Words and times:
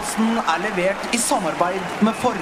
Podkasten 0.00 0.38
er 0.48 0.60
levert 0.64 1.14
i 1.14 1.18
samarbeid 1.20 1.80
med 2.00 2.14
Ford. 2.16 2.36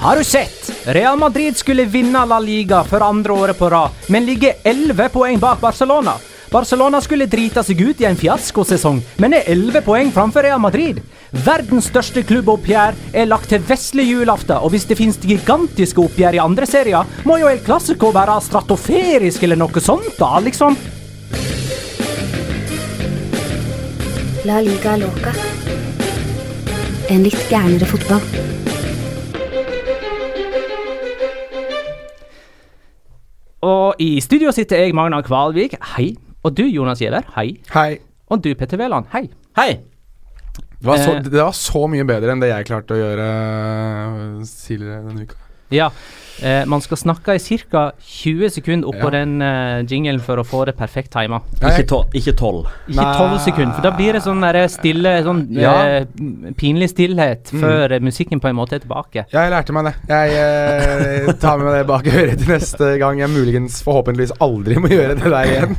Har 0.00 0.16
du 0.16 0.24
sett? 0.24 0.72
Real 0.86 1.18
Madrid 1.18 1.56
skulle 1.56 1.84
vinne 1.84 2.24
La 2.24 2.38
Liga 2.40 2.80
for 2.84 3.04
andre 3.04 3.32
året 3.32 3.58
på 3.58 3.68
rad, 3.68 3.90
men 4.08 4.24
ligger 4.24 4.56
11 4.64 5.08
poeng 5.12 5.38
bak 5.38 5.60
Barcelona. 5.60 6.16
Barcelona 6.50 6.98
skulle 6.98 7.28
drita 7.30 7.62
seg 7.62 7.78
ut 7.78 8.00
i 8.02 8.06
en 8.08 8.16
fiaskosesong, 8.18 8.98
men 9.22 9.36
er 9.38 9.46
11 9.52 9.84
poeng 9.86 10.08
framfor 10.10 10.42
Real 10.42 10.58
Madrid. 10.58 10.98
Verdens 11.46 11.86
største 11.92 12.24
klubboppgjør 12.26 12.96
er 13.14 13.28
lagt 13.30 13.52
til 13.52 13.62
vesle 13.68 14.02
julaften, 14.02 14.56
og 14.58 14.72
hvis 14.74 14.88
det 14.90 14.96
finnes 14.98 15.20
gigantiske 15.22 16.02
oppgjør 16.02 16.34
i 16.34 16.40
andre 16.42 16.66
serier, 16.66 17.06
må 17.22 17.36
jo 17.38 17.46
El 17.46 17.62
Clásico 17.62 18.10
være 18.10 18.34
stratoferisk 18.42 19.44
eller 19.46 19.60
noe 19.60 19.82
sånt, 19.84 20.16
da, 20.18 20.40
liksom. 20.42 20.74
La 24.48 24.58
liga 24.64 24.96
loca. 24.98 25.34
En 27.14 27.22
litt 27.22 27.44
gærnere 27.50 27.86
fotball. 27.86 28.26
Og 33.70 34.02
i 34.02 34.10
studio 34.24 34.50
sitter 34.56 34.82
jeg, 34.82 34.96
Magna 34.98 35.22
Kvalvik. 35.22 35.78
Hei. 35.94 36.08
Og 36.44 36.54
du, 36.56 36.62
Jonas 36.64 37.00
Giæver. 37.02 37.26
Hei. 37.36 37.58
Hei. 37.74 37.98
Og 38.30 38.40
du, 38.44 38.54
Petter 38.56 38.78
Wæland. 38.80 39.04
Hei. 39.12 39.26
Hei! 39.58 39.74
Det 40.80 40.86
var, 40.88 40.96
så, 40.96 41.12
Eh. 41.18 41.22
det 41.28 41.42
var 41.42 41.52
så 41.52 41.82
mye 41.92 42.06
bedre 42.08 42.32
enn 42.32 42.40
det 42.40 42.48
jeg 42.48 42.64
klarte 42.70 42.96
å 42.96 43.00
gjøre 43.02 43.26
øh, 43.28 44.44
tidligere 44.48 45.02
denne 45.10 45.26
uka. 45.28 45.36
Ja, 45.70 45.90
eh, 46.42 46.64
man 46.66 46.80
skal 46.82 46.96
snakke 46.98 47.34
i 47.36 47.58
ca. 47.70 47.82
20 48.00 48.48
sekunder 48.50 48.88
oppå 48.90 49.10
Ja. 49.12 49.20
den 49.20 49.36
uh, 49.44 49.84
jingelen 49.86 50.18
for 50.24 50.40
å 50.40 50.44
få 50.44 50.64
det 50.66 50.74
perfekt 50.78 51.12
tima. 51.12 51.42
Ikke, 51.60 51.84
to, 51.86 52.00
ikke 52.16 52.32
tolv. 52.40 52.64
Ikke. 52.88 53.04
12 53.04 53.36
sekunder, 53.44 53.74
for 53.76 53.82
da 53.82 53.92
blir 53.94 54.16
det 54.16 54.22
sånn 54.24 54.42
stille 54.72 55.12
Sånn 55.22 55.44
Ja. 55.52 55.74
eh, 56.00 56.04
pinlig 56.56 56.88
stillhet 56.90 57.52
Mm. 57.52 57.60
før 57.60 57.92
eh, 57.92 58.00
musikken 58.00 58.40
på 58.40 58.48
en 58.48 58.56
måte 58.56 58.72
er 58.80 58.80
tilbake. 58.80 59.26
Ja, 59.30 59.44
jeg 59.44 59.52
lærte 59.52 59.72
meg 59.76 59.84
det. 59.84 59.94
Jeg 60.08 61.26
eh, 61.28 61.32
tar 61.34 61.58
med 61.58 61.66
meg 61.66 61.74
det 61.78 61.86
bak 61.86 62.06
øret 62.06 62.38
til 62.38 62.48
neste 62.56 62.98
gang 62.98 63.18
jeg 63.20 63.28
muligens 63.30 63.82
forhåpentligvis 63.84 64.32
aldri 64.40 64.80
må 64.80 64.88
gjøre 64.88 65.20
det 65.20 65.30
der 65.30 65.44
igjen. 65.44 65.76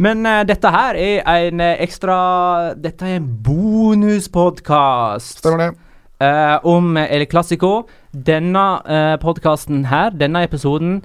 Men 0.00 0.24
uh, 0.24 0.40
dette 0.48 0.72
her 0.72 0.96
er 0.96 1.20
en 1.28 1.60
eh, 1.60 1.76
ekstra 1.84 2.16
Dette 2.80 3.04
er 3.06 3.18
en 3.18 3.28
bonuspodkast 3.44 5.40
Stemmer 5.42 5.60
det. 5.66 5.70
Uh, 6.20 6.58
om 6.68 6.96
El 7.00 7.24
Clásico. 7.24 7.88
Denne 8.12 8.64
uh, 8.84 9.16
podkasten 9.22 9.86
her, 9.88 10.10
denne 10.12 10.42
episoden, 10.44 10.98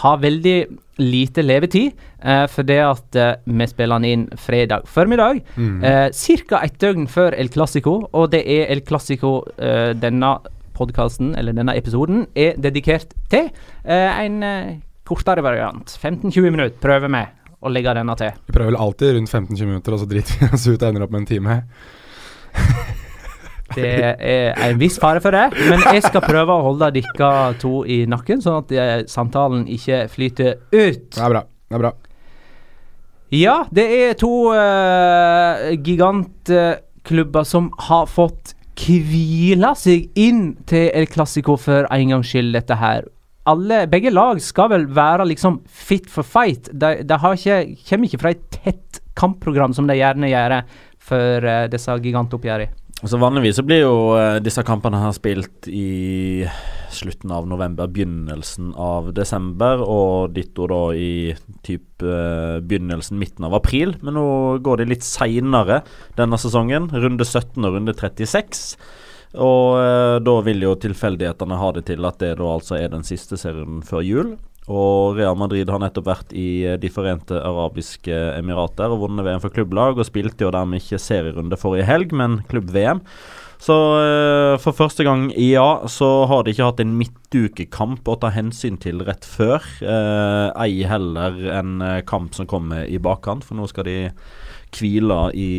har 0.00 0.22
veldig 0.22 0.66
lite 0.96 1.44
levetid. 1.44 1.92
Uh, 2.24 2.46
for 2.48 2.64
det 2.64 2.78
at 2.80 3.18
uh, 3.20 3.34
vi 3.44 3.66
spiller 3.68 4.00
den 4.00 4.08
inn 4.08 4.24
fredag 4.40 4.88
formiddag. 4.88 5.42
Mm. 5.60 5.84
Uh, 5.84 6.08
Ca. 6.48 6.62
et 6.64 6.80
døgn 6.80 7.04
før 7.04 7.36
El 7.36 7.52
Clásico, 7.52 8.08
og 8.12 8.32
det 8.32 8.46
er 8.48 8.72
El 8.72 8.80
Clásico 8.88 9.42
denne 10.00 10.32
podkasten, 10.72 11.34
eller 11.36 11.52
denne 11.52 11.76
episoden, 11.76 12.26
er 12.34 12.56
dedikert 12.56 13.12
til. 13.28 13.52
En 13.84 14.40
kortere 15.04 15.44
variant. 15.44 15.84
15-20 16.00 16.48
minutter 16.48 16.80
prøver 16.80 17.12
vi 17.12 17.41
å 17.62 17.72
legge 17.72 17.94
denne 17.96 18.16
til. 18.18 18.34
Vi 18.48 18.54
prøver 18.56 18.72
vel 18.72 18.80
alltid 18.84 19.16
rundt 19.16 19.30
15-20 19.30 19.70
minutter, 19.70 19.94
og 19.94 20.02
så 20.02 20.08
driter 20.10 20.40
vi 20.40 20.50
oss 20.50 20.66
ut 20.66 20.76
og 20.76 20.88
ender 20.88 21.06
opp 21.06 21.14
med 21.14 21.24
en 21.24 21.30
time. 21.30 21.60
Det 23.72 23.88
er 24.12 24.58
en 24.66 24.80
viss 24.80 24.98
fare 25.00 25.22
for 25.24 25.32
det, 25.32 25.46
men 25.70 25.80
jeg 25.94 26.02
skal 26.04 26.20
prøve 26.26 26.52
å 26.52 26.64
holde 26.66 26.90
dere 26.98 27.30
to 27.56 27.86
i 27.88 28.02
nakken, 28.10 28.42
sånn 28.44 28.58
at 28.60 28.74
eh, 28.76 28.94
samtalen 29.08 29.62
ikke 29.70 30.02
flyter 30.12 30.58
ut. 30.74 31.06
Det 31.08 31.22
er 31.22 31.32
bra. 31.32 31.40
Det 31.72 31.78
er 31.78 31.84
bra. 31.86 31.92
Ja, 33.32 33.54
det 33.72 33.86
er 33.96 34.18
to 34.20 34.52
uh, 34.52 35.70
gigantklubber 35.72 37.46
som 37.48 37.70
har 37.86 38.10
fått 38.12 38.52
hvile 38.82 39.72
seg 39.78 40.10
inn 40.20 40.50
til 40.68 40.90
El 40.92 41.08
Clásico 41.08 41.56
for 41.60 41.88
en 41.88 42.12
gangs 42.12 42.28
skyld, 42.28 42.52
dette 42.56 42.76
her. 42.76 43.08
Alle, 43.50 43.86
begge 43.90 44.12
lag 44.12 44.38
skal 44.42 44.70
vel 44.70 44.84
være 44.94 45.26
liksom 45.32 45.62
fit 45.66 46.06
for 46.10 46.26
fight. 46.26 46.70
De, 46.70 47.00
de 47.02 47.16
ikke, 47.34 47.56
kommer 47.88 48.06
ikke 48.06 48.20
fra 48.22 48.34
et 48.36 48.44
tett 48.54 49.00
kampprogram 49.18 49.74
som 49.74 49.88
de 49.90 49.98
gjerne 49.98 50.30
gjør 50.30 50.60
for 51.02 51.48
uh, 51.48 51.66
disse 51.72 51.98
gigantoppgjørene. 52.04 52.70
Så 53.02 53.18
Vanligvis 53.18 53.56
så 53.58 53.64
blir 53.66 53.80
jo 53.82 53.94
uh, 54.14 54.38
disse 54.38 54.62
kampene 54.62 55.00
her 55.02 55.10
spilt 55.16 55.66
i 55.66 56.46
slutten 56.94 57.32
av 57.34 57.48
november, 57.50 57.90
begynnelsen 57.90 58.70
av 58.78 59.08
desember, 59.16 59.82
og 59.82 60.36
ditto 60.36 60.68
da 60.70 60.82
i 60.94 61.32
typ 61.66 62.04
uh, 62.06 62.62
begynnelsen, 62.62 63.18
midten 63.18 63.48
av 63.48 63.56
april. 63.58 63.96
Men 64.06 64.20
nå 64.20 64.26
går 64.62 64.84
det 64.84 64.90
litt 64.92 65.06
seinere 65.06 65.80
denne 66.18 66.38
sesongen. 66.38 66.92
Runde 66.94 67.26
17 67.26 67.58
og 67.58 67.74
runde 67.74 67.96
36. 67.98 68.76
Og 69.32 69.78
eh, 69.80 70.16
da 70.24 70.38
vil 70.44 70.64
jo 70.64 70.76
tilfeldighetene 70.76 71.60
ha 71.60 71.68
det 71.76 71.86
til 71.88 72.08
at 72.08 72.18
det 72.20 72.34
da 72.40 72.48
altså 72.52 72.76
er 72.78 72.92
den 72.92 73.06
siste 73.06 73.38
serien 73.40 73.80
før 73.86 74.04
jul. 74.04 74.32
Og 74.70 75.16
Real 75.18 75.34
Madrid 75.34 75.70
har 75.72 75.80
nettopp 75.82 76.06
vært 76.06 76.34
i 76.38 76.62
eh, 76.68 76.78
De 76.78 76.90
forente 76.92 77.34
arabiske 77.34 78.18
emirater 78.36 78.92
og 78.92 79.06
vunnet 79.06 79.26
VM 79.26 79.42
for 79.42 79.54
klubblag, 79.54 79.96
og 79.98 80.08
spilte 80.08 80.46
jo 80.46 80.52
dermed 80.54 80.82
ikke 80.82 81.00
serierunde 81.02 81.58
forrige 81.58 81.88
helg, 81.88 82.12
men 82.14 82.42
klubb-VM. 82.50 83.02
Så 83.62 83.74
eh, 83.94 84.56
for 84.62 84.74
første 84.74 85.04
gang 85.06 85.28
i 85.38 85.52
ja, 85.52 85.84
så 85.90 86.24
har 86.30 86.42
de 86.42 86.54
ikke 86.54 86.66
hatt 86.66 86.82
en 86.82 86.96
midtukekamp 86.98 88.08
å 88.10 88.18
ta 88.18 88.32
hensyn 88.34 88.78
til 88.82 89.04
rett 89.06 89.26
før. 89.26 89.62
Eh, 89.82 90.48
ei 90.64 90.82
heller 90.90 91.38
en 91.60 91.76
eh, 91.86 92.00
kamp 92.06 92.34
som 92.34 92.48
kommer 92.50 92.88
i 92.90 92.98
bakkant, 93.02 93.46
for 93.46 93.58
nå 93.58 93.68
skal 93.70 93.86
de 93.86 93.98
hvile 94.74 95.24
i 95.38 95.50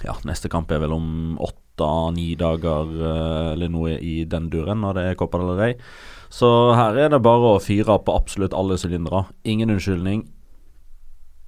Ja, 0.00 0.14
neste 0.24 0.48
kamp 0.48 0.70
er 0.72 0.80
vel 0.80 0.94
om 0.96 1.36
åtte-ni 1.80 2.34
dager 2.36 2.90
eh, 3.00 3.52
eller 3.54 3.70
noe 3.72 3.96
i 3.98 4.24
den 4.24 4.50
duren, 4.50 4.80
når 4.80 4.96
det 4.96 5.04
er 5.08 5.14
Copa 5.18 5.38
del 5.40 5.56
Rey. 5.58 5.74
Så 6.30 6.74
her 6.76 6.96
er 6.96 7.08
det 7.10 7.22
bare 7.22 7.56
å 7.56 7.62
fyre 7.62 7.98
på 8.04 8.14
absolutt 8.14 8.54
alle 8.54 8.78
sylindere. 8.78 9.24
Ingen 9.44 9.70
unnskyldning. 9.70 10.28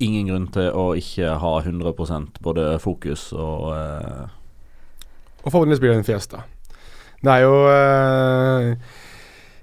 Ingen 0.02 0.26
grunn 0.26 0.48
til 0.50 0.72
å 0.74 0.92
ikke 0.98 1.36
ha 1.38 1.52
100% 1.62 2.40
både 2.42 2.78
fokus 2.82 3.30
og 3.32 3.70
eh, 3.76 4.24
Og 5.44 5.50
forhåpentligvis 5.50 5.80
blir 5.82 5.92
det 5.92 6.00
en 6.00 6.06
fiesta. 6.06 6.42
Det 7.22 7.30
er 7.30 7.44
jo 7.44 7.54
øh, 7.70 8.74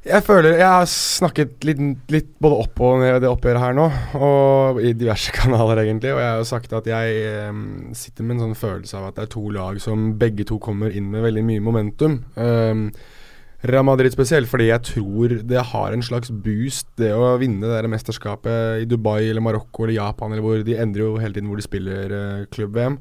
Jeg 0.09 0.25
føler 0.25 0.55
Jeg 0.57 0.65
har 0.65 0.87
snakket 0.89 1.65
litt, 1.67 1.81
litt 2.09 2.29
både 2.41 2.57
opp 2.63 2.81
og 2.81 3.03
ned 3.03 3.19
det 3.21 3.29
oppgjøret 3.29 3.61
her 3.61 3.75
nå, 3.77 3.85
og 4.17 4.79
i 4.81 4.93
diverse 4.97 5.33
kanaler, 5.37 5.83
egentlig. 5.83 6.15
Og 6.15 6.21
jeg 6.23 6.31
har 6.31 6.41
jo 6.41 6.49
sagt 6.49 6.73
at 6.73 6.89
jeg 6.89 7.21
um, 7.51 7.61
sitter 7.97 8.25
med 8.25 8.37
en 8.37 8.47
sånn 8.47 8.57
følelse 8.57 8.97
av 8.97 9.09
at 9.09 9.19
det 9.19 9.27
er 9.27 9.31
to 9.35 9.45
lag 9.53 9.77
som 9.83 10.11
begge 10.19 10.47
to 10.49 10.57
kommer 10.63 10.93
inn 10.95 11.11
med 11.13 11.25
veldig 11.27 11.45
mye 11.45 11.65
momentum. 11.65 12.19
Um, 12.39 12.87
Real 13.69 13.83
Madrid 13.83 14.15
spesielt, 14.15 14.47
fordi 14.49 14.69
jeg 14.69 14.85
tror 14.87 15.33
det 15.45 15.65
har 15.73 15.93
en 15.93 16.05
slags 16.05 16.31
boost, 16.31 16.87
det 16.97 17.11
å 17.13 17.35
vinne 17.41 17.61
det 17.65 17.73
der 17.75 17.91
mesterskapet 17.91 18.85
i 18.85 18.87
Dubai 18.89 19.27
eller 19.27 19.43
Marokko 19.43 19.83
eller 19.83 19.97
Japan, 19.99 20.31
eller 20.33 20.45
hvor 20.45 20.63
de 20.63 20.77
endrer 20.79 21.05
jo 21.05 21.17
hele 21.19 21.35
tiden 21.35 21.51
hvor 21.51 21.59
de 21.59 21.67
spiller 21.67 22.15
uh, 22.15 22.45
klubb-VM. 22.55 22.97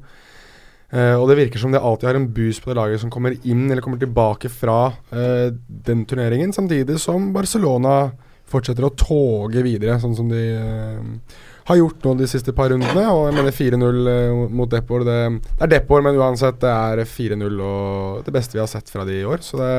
Eh, 0.89 1.13
og 1.13 1.27
det 1.29 1.37
virker 1.37 1.61
som 1.61 1.73
det 1.73 1.81
alltid 1.81 2.09
har 2.09 2.17
en 2.17 2.31
boost 2.33 2.63
på 2.63 2.71
det 2.71 2.79
laget 2.79 3.03
som 3.03 3.11
kommer 3.13 3.35
inn 3.43 3.67
eller 3.67 3.83
kommer 3.85 4.01
tilbake 4.01 4.49
fra 4.49 4.79
uh, 5.13 5.49
den 5.85 6.01
turneringen, 6.09 6.53
samtidig 6.55 6.97
som 7.01 7.29
Barcelona 7.35 8.09
fortsetter 8.49 8.87
å 8.87 8.95
toge 8.97 9.61
videre, 9.61 9.99
sånn 10.01 10.15
som 10.17 10.31
de 10.31 10.41
uh, 10.57 11.35
har 11.69 11.77
gjort 11.77 12.05
nå 12.07 12.15
de 12.17 12.27
siste 12.29 12.53
par 12.57 12.71
rundene. 12.73 13.03
Og 13.13 13.27
jeg 13.27 13.37
mener 13.37 13.53
4-0 13.53 14.09
eh, 14.09 14.39
mot 14.57 14.71
Depor. 14.71 15.05
Det, 15.05 15.17
det 15.51 15.67
er 15.67 15.73
Depor, 15.75 16.01
men 16.05 16.17
uansett, 16.17 16.57
det 16.63 16.71
er 16.73 17.03
4-0 17.05 17.59
og 17.61 18.23
det 18.25 18.33
beste 18.33 18.57
vi 18.57 18.63
har 18.63 18.71
sett 18.71 18.89
fra 18.89 19.05
de 19.05 19.19
i 19.19 19.27
år. 19.27 19.43
Så 19.45 19.59
det, 19.61 19.69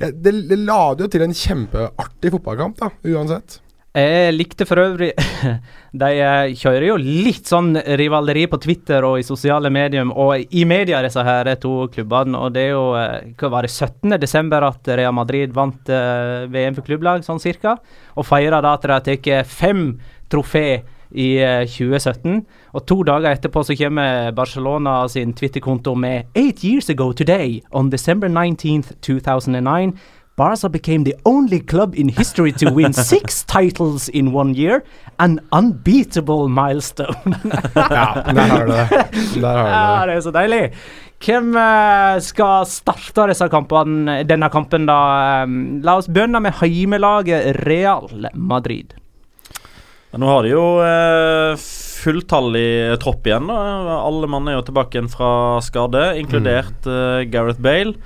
ja, 0.00 0.10
det, 0.10 0.34
det 0.50 0.58
lader 0.64 1.06
jo 1.06 1.12
til 1.12 1.26
en 1.26 1.36
kjempeartig 1.36 2.34
fotballkamp, 2.34 2.82
da, 2.82 2.90
uansett. 3.14 3.60
Jeg 3.96 4.34
likte 4.36 4.66
for 4.68 4.76
øvrig 4.76 5.14
De 6.02 6.08
eh, 6.20 6.50
kjører 6.58 6.84
jo 6.90 6.96
litt 7.00 7.48
sånn 7.48 7.70
rivaleri 7.96 8.42
på 8.52 8.58
Twitter 8.60 9.04
og 9.08 9.22
i 9.22 9.24
sosiale 9.24 9.70
medier 9.72 10.04
og 10.04 10.52
i 10.52 10.66
media, 10.68 11.00
disse 11.00 11.22
her 11.24 11.48
to 11.62 11.86
klubbene. 11.94 12.36
Og 12.36 12.52
det 12.52 12.66
er 12.66 12.74
jo 12.74 12.90
eh, 13.00 13.30
hva 13.40 13.50
var 13.54 13.64
det, 13.64 13.72
17. 13.72 14.18
desember 14.20 14.66
at 14.68 14.90
Real 15.00 15.14
Madrid 15.16 15.54
vant 15.56 15.88
uh, 15.88 16.44
VM 16.52 16.76
for 16.76 16.84
klubblag, 16.84 17.24
sånn 17.24 17.40
cirka. 17.40 17.78
Og 18.20 18.28
feirer 18.28 18.60
da 18.60 18.74
at 18.76 18.84
de 18.84 18.92
har 18.92 19.06
tatt 19.06 19.48
fem 19.48 19.86
trofé 20.28 20.66
i 21.16 21.30
uh, 21.40 21.64
2017. 21.64 22.42
Og 22.76 22.84
to 22.84 23.00
dager 23.08 23.30
etterpå 23.32 23.64
så 23.64 23.78
kommer 23.80 24.34
Barcelona 24.36 24.98
sin 25.08 25.32
Twitter-konto 25.38 25.96
med 25.96 26.28
Eight 26.36 26.60
years 26.66 26.92
ago 26.92 27.14
today, 27.16 27.62
on 27.72 27.88
December 27.94 28.28
19th, 28.28 28.92
2009. 29.06 29.96
Barca 30.36 30.68
became 30.68 31.04
the 31.04 31.14
only 31.24 31.60
club 31.60 31.94
in 31.96 32.08
history 32.10 32.52
to 32.52 32.70
win 32.70 32.92
six 33.12 33.42
titles 33.44 34.08
in 34.10 34.32
one 34.34 34.52
year. 34.54 34.82
An 35.18 35.40
unbeatable 35.50 36.48
milestone. 36.48 37.16
Ja, 37.74 38.22
der 38.34 38.48
har 38.50 38.66
du 38.66 38.72
det. 38.72 38.86
Der 39.40 39.56
har 39.56 40.06
du 40.06 40.12
det. 40.12 40.12
det 40.12 40.16
er 40.16 40.20
så 40.26 40.32
deilig. 40.34 40.60
Hvem 41.24 41.56
eh, 41.56 42.18
skal 42.20 42.66
starte 42.68 43.24
disse 43.30 43.48
kampene, 43.48 44.18
denne 44.28 44.50
kampen, 44.52 44.84
da? 44.88 44.98
La 45.80 45.96
oss 45.96 46.10
begynne 46.12 46.42
med 46.44 46.58
heimelaget 46.60 47.62
Real 47.64 48.10
Madrid. 48.34 48.92
Ja, 50.12 50.20
Nå 50.20 50.28
har 50.28 50.44
de 50.44 50.52
jo 50.52 50.66
eh, 50.84 51.56
fulltallig 52.02 52.98
tropp 53.00 53.24
igjen. 53.26 53.48
da 53.48 53.96
Alle 54.02 54.28
mann 54.28 54.52
er 54.52 54.58
jo 54.58 54.66
tilbake 54.68 54.98
igjen 54.98 55.08
fra 55.12 55.32
skade, 55.64 56.10
inkludert 56.20 56.84
eh, 56.92 57.24
Gareth 57.32 57.64
Bale. 57.64 57.96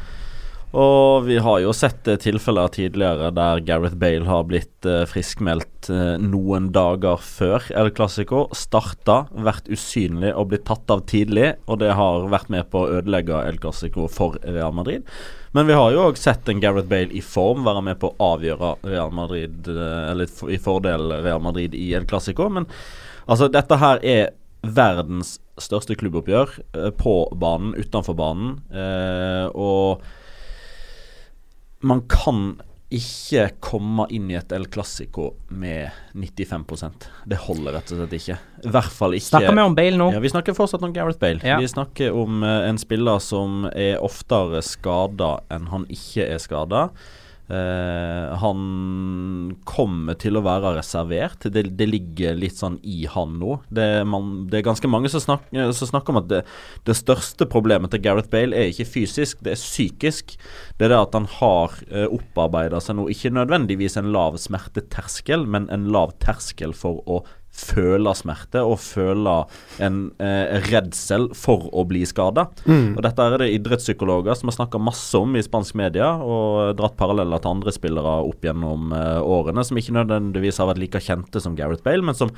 Og 0.70 1.24
vi 1.26 1.34
har 1.42 1.58
jo 1.64 1.72
sett 1.74 2.06
eh, 2.06 2.18
tilfeller 2.22 2.70
tidligere 2.70 3.32
der 3.34 3.62
Gareth 3.66 3.96
Bale 3.98 4.28
har 4.28 4.44
blitt 4.46 4.86
eh, 4.86 5.02
friskmeldt 5.10 5.88
eh, 5.90 6.14
noen 6.22 6.68
dager 6.70 7.18
før 7.18 7.66
El 7.74 7.90
Clásico. 7.96 8.44
Starta, 8.54 9.24
vært 9.34 9.66
usynlig 9.66 10.30
og 10.30 10.52
blitt 10.52 10.68
tatt 10.68 10.92
av 10.94 11.02
tidlig. 11.10 11.56
Og 11.66 11.80
det 11.82 11.90
har 11.98 12.28
vært 12.30 12.52
med 12.54 12.68
på 12.70 12.84
å 12.84 13.00
ødelegge 13.00 13.42
El 13.48 13.58
Clásico 13.62 14.06
for 14.12 14.38
Real 14.46 14.76
Madrid. 14.76 15.08
Men 15.58 15.66
vi 15.66 15.74
har 15.74 15.90
jo 15.90 16.04
òg 16.06 16.20
sett 16.20 16.46
en 16.46 16.62
Gareth 16.62 16.86
Bale 16.90 17.10
i 17.18 17.24
form 17.24 17.66
være 17.66 17.82
med 17.88 17.98
på 17.98 18.12
å 18.12 18.30
avgjøre 18.36 18.76
Real 18.86 19.10
Madrid 19.10 19.66
Eller 19.66 20.30
i 20.46 20.58
fordel 20.62 21.10
Real 21.24 21.42
Madrid 21.42 21.74
i 21.74 21.88
El 21.98 22.06
Clásico. 22.06 22.46
Men 22.46 22.68
altså, 23.26 23.50
dette 23.50 23.80
her 23.82 23.98
er 24.06 24.30
verdens 24.62 25.40
største 25.58 25.96
klubboppgjør 25.98 26.54
på 27.00 27.14
banen, 27.40 27.74
utenfor 27.74 28.14
banen. 28.14 28.54
Og 29.58 30.04
man 31.86 32.02
kan 32.10 32.60
ikke 32.90 33.44
komme 33.62 34.08
inn 34.10 34.26
i 34.32 34.34
et 34.34 34.50
El 34.52 34.64
Clásico 34.66 35.28
med 35.54 35.92
95% 36.18 37.04
Det 37.30 37.38
holder 37.44 37.76
rett 37.78 37.92
og 37.94 38.00
slett 38.00 38.16
ikke. 38.18 38.36
I 38.66 38.72
hvert 38.74 38.90
fall 38.96 39.14
ikke 39.14 39.28
Snakker 39.28 39.54
vi 39.54 39.62
om 39.62 39.76
Bale 39.78 40.00
nå? 40.00 40.08
ja, 40.16 40.22
Vi 40.22 40.32
snakker 40.32 40.56
fortsatt 40.58 40.82
om 40.82 40.94
Gareth 40.96 41.20
Bale. 41.22 41.38
Ja. 41.46 41.60
Vi 41.62 41.70
snakker 41.70 42.16
om 42.18 42.42
eh, 42.42 42.66
en 42.66 42.80
spiller 42.82 43.22
som 43.22 43.68
er 43.70 44.02
oftere 44.02 44.62
skada 44.66 45.36
enn 45.54 45.70
han 45.70 45.86
ikke 45.86 46.26
er 46.26 46.42
skada. 46.42 46.88
Eh, 47.50 48.34
han 48.38 48.60
kommer 49.66 50.14
til 50.20 50.38
å 50.38 50.42
være 50.44 50.76
reservert. 50.76 51.48
Det, 51.50 51.64
det 51.74 51.88
ligger 51.88 52.38
litt 52.38 52.60
sånn 52.60 52.76
i 52.86 53.02
han 53.10 53.38
nå. 53.40 53.56
Det, 53.74 53.86
man, 54.06 54.30
det 54.50 54.60
er 54.60 54.68
ganske 54.68 54.90
mange 54.90 55.10
som, 55.10 55.22
snak, 55.24 55.48
eh, 55.50 55.72
som 55.74 55.90
snakker 55.90 56.14
om 56.14 56.20
at 56.22 56.28
det, 56.30 56.44
det 56.86 56.96
største 56.98 57.48
problemet 57.50 57.90
til 57.90 58.04
Gareth 58.04 58.30
Bale 58.30 58.54
er 58.54 58.70
ikke 58.70 58.86
fysisk, 58.92 59.42
det 59.42 59.56
er 59.56 59.60
psykisk. 59.60 60.36
Det 60.78 60.86
er 60.86 60.94
det 60.94 61.00
at 61.00 61.16
han 61.16 61.26
har 61.40 61.74
uh, 61.90 62.06
opparbeida 62.14 62.78
seg 62.82 62.96
nå 62.98 63.08
ikke 63.12 63.32
nødvendigvis 63.34 63.98
en 63.98 64.12
lav 64.14 64.38
smerteterskel, 64.40 65.44
men 65.50 65.66
en 65.74 65.88
lav 65.92 66.14
terskel 66.22 66.74
for 66.76 67.02
å 67.10 67.20
føle 67.50 68.12
smerte 68.16 68.62
og 68.64 68.78
føle 68.82 69.34
en 69.82 70.00
eh, 70.22 70.56
redsel 70.70 71.28
for 71.36 71.68
å 71.74 71.84
bli 71.88 72.04
skada. 72.08 72.46
Og 72.96 73.02
dette 73.04 73.26
er 73.26 73.42
det 73.42 73.50
idrettspsykologer 73.56 74.38
som 74.38 74.50
har 74.50 74.58
snakka 74.60 74.80
masse 74.82 75.18
om 75.18 75.36
i 75.36 75.44
spansk 75.44 75.76
media, 75.78 76.12
og 76.22 76.76
dratt 76.78 76.96
paralleller 77.00 77.42
til 77.42 77.56
andre 77.56 77.74
spillere 77.74 78.16
opp 78.30 78.46
gjennom 78.46 78.94
eh, 78.96 79.20
årene, 79.20 79.64
som 79.66 79.80
ikke 79.80 79.96
nødvendigvis 79.98 80.62
har 80.62 80.70
vært 80.70 80.82
like 80.84 81.02
kjente 81.04 81.42
som 81.42 81.58
Gareth 81.58 81.84
Bale, 81.86 82.06
men 82.06 82.16
som 82.16 82.32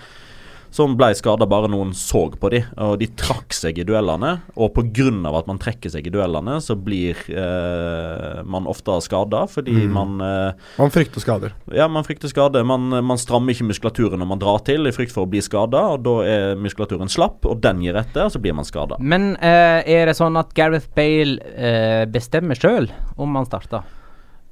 som 0.73 0.95
ble 0.97 1.11
skada 1.17 1.47
bare 1.49 1.69
noen 1.71 1.93
så 1.97 2.25
på 2.41 2.51
de, 2.53 2.63
og 2.81 2.97
de 3.03 3.09
trakk 3.19 3.53
seg 3.53 3.79
i 3.83 3.85
duellene. 3.87 4.35
Og 4.57 4.73
pga. 4.77 5.11
at 5.37 5.49
man 5.51 5.61
trekker 5.61 5.93
seg 5.93 6.07
i 6.07 6.13
duellene, 6.13 6.59
så 6.65 6.77
blir 6.77 7.19
eh, 7.29 8.43
man 8.45 8.67
ofte 8.71 8.97
skada 9.05 9.45
fordi 9.51 9.87
man 9.91 10.21
eh, 10.21 10.53
Man 10.79 10.93
frykter 10.95 11.21
skader. 11.21 11.55
ja, 11.75 11.89
man 11.89 12.05
frykter 12.05 12.29
skade. 12.33 12.63
Man, 12.65 12.89
man 13.05 13.21
strammer 13.21 13.53
ikke 13.53 13.69
muskulaturen 13.69 14.21
når 14.23 14.31
man 14.33 14.43
drar 14.43 14.63
til 14.67 14.89
i 14.89 14.95
frykt 14.95 15.13
for 15.15 15.27
å 15.27 15.31
bli 15.31 15.43
skada, 15.45 15.85
og 15.95 16.05
da 16.07 16.17
er 16.27 16.61
muskulaturen 16.61 17.11
slapp, 17.13 17.45
og 17.45 17.61
den 17.65 17.83
gir 17.85 17.99
etter, 17.99 18.27
og 18.27 18.33
så 18.35 18.41
blir 18.43 18.57
man 18.57 18.69
skada. 18.69 18.99
Men 19.01 19.35
eh, 19.41 19.83
er 19.85 20.09
det 20.09 20.17
sånn 20.19 20.39
at 20.41 20.55
Gareth 20.57 20.89
Bale 20.97 21.39
eh, 21.53 22.05
bestemmer 22.11 22.59
sjøl 22.59 22.89
om 23.21 23.37
han 23.37 23.49
starter? 23.49 23.85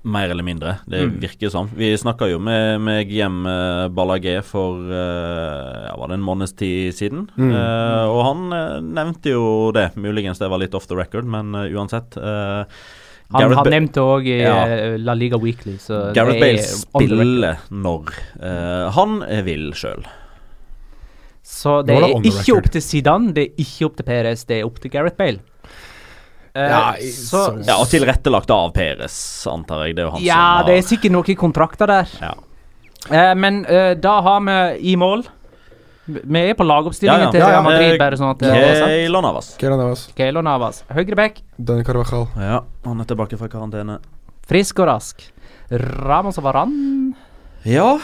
Mer 0.02 0.30
eller 0.32 0.42
mindre. 0.46 0.78
Det 0.88 1.02
Mm. 1.04 1.18
virker 1.20 1.50
sånn. 1.52 1.68
Vi 1.76 1.90
snakka 1.96 2.28
jo 2.30 2.38
med, 2.40 2.80
med 2.80 3.02
Guillem 3.08 3.44
eh, 3.46 3.88
Ballagé 3.92 4.38
for 4.42 4.80
eh, 4.88 5.88
ja, 5.88 5.96
var 5.96 6.08
det 6.08 6.14
en 6.16 6.24
måneds 6.24 6.54
tid 6.56 6.94
siden. 6.96 7.26
Mm. 7.36 7.50
Uh, 7.52 8.06
og 8.08 8.20
han 8.24 8.94
nevnte 8.94 9.34
jo 9.34 9.44
det. 9.76 9.90
Muligens 10.00 10.38
det 10.40 10.48
var 10.48 10.58
litt 10.62 10.74
off 10.74 10.86
the 10.88 10.96
record, 10.96 11.24
men 11.28 11.52
uh, 11.54 11.66
uansett. 11.68 12.16
Uh, 12.16 12.64
Han, 13.30 13.52
han 13.54 13.68
nevnte 13.70 14.02
òg 14.02 14.26
i 14.26 14.40
Ja. 14.40 14.96
La 14.98 15.14
Liga 15.14 15.38
Weekly. 15.38 15.76
Så 15.78 16.12
Gareth 16.16 16.40
det 16.40 16.48
er 16.48 16.56
Bale 16.56 16.64
spiller 16.64 17.60
når 17.70 18.08
eh, 18.42 18.88
han 18.96 19.20
vil 19.46 19.68
sjøl. 19.78 20.02
Så 21.46 21.76
det 21.86 21.94
er 21.94 22.08
det 22.08 22.32
er 22.32 22.40
ikke 22.40 22.56
opp 22.58 22.66
til 22.74 22.82
Zidane, 22.82 23.30
det 23.36 23.44
er 23.44 23.62
ikke 23.62 23.86
opp 23.86 23.96
til 24.00 24.06
Perez, 24.08 24.42
det 24.48 24.58
er 24.58 24.66
opp 24.66 24.80
til 24.82 24.90
Gareth 24.90 25.14
Bale. 25.16 25.38
Eh, 26.54 26.68
Ja, 26.68 26.94
så, 26.98 27.44
så- 27.46 27.66
Ja, 27.66 27.76
og 27.78 27.86
tilrettelagt 27.88 28.50
av 28.50 28.72
Peres, 28.74 29.46
antar 29.46 29.86
jeg. 29.86 29.96
Det 29.96 30.02
er 30.02 30.06
jo 30.08 30.14
han 30.16 30.22
ja, 30.22 30.34
som 30.34 30.56
har 30.56 30.64
det 30.66 30.78
er 30.78 30.82
sikkert 30.88 31.12
noen 31.12 31.36
kontrakter 31.36 31.86
der. 31.86 32.08
ja. 32.20 32.34
Eh, 33.10 33.34
men 33.34 33.64
eh, 33.64 33.94
da 33.94 34.20
har 34.20 34.40
vi 34.44 34.90
i 34.92 34.96
mål 34.96 35.22
Vi 36.06 36.40
er 36.50 36.54
på 36.54 36.64
lagoppstillingen 36.66 37.20
Ja, 37.20 37.24
ja. 37.26 37.30
til 37.30 37.40
Ja, 37.40 37.46
ja. 37.48 37.52
Real 37.54 37.62
Madrid, 37.64 37.92
Eh, 37.94 37.98
bare 37.98 38.16
sånn 38.18 38.30
at. 38.30 38.40
Keylor 38.42 39.22
Navas. 39.22 39.56
Keylor 39.56 39.76
Navas. 39.78 40.08
Keylor 40.16 40.42
Navas. 40.42 40.82
Høyreback, 40.90 41.40
Danny 41.56 41.82
Carvajal. 41.84 42.26
Ja, 42.36 42.60
han 42.84 43.00
er 43.00 43.04
tilbake 43.04 43.38
fra 43.38 43.48
karantene. 43.48 44.00
frisk 44.46 44.78
og 44.80 44.88
rask. 44.88 45.22
Ramos 45.70 46.36
og 46.38 46.44
Varan. 46.44 47.14
Ja, 47.64 47.98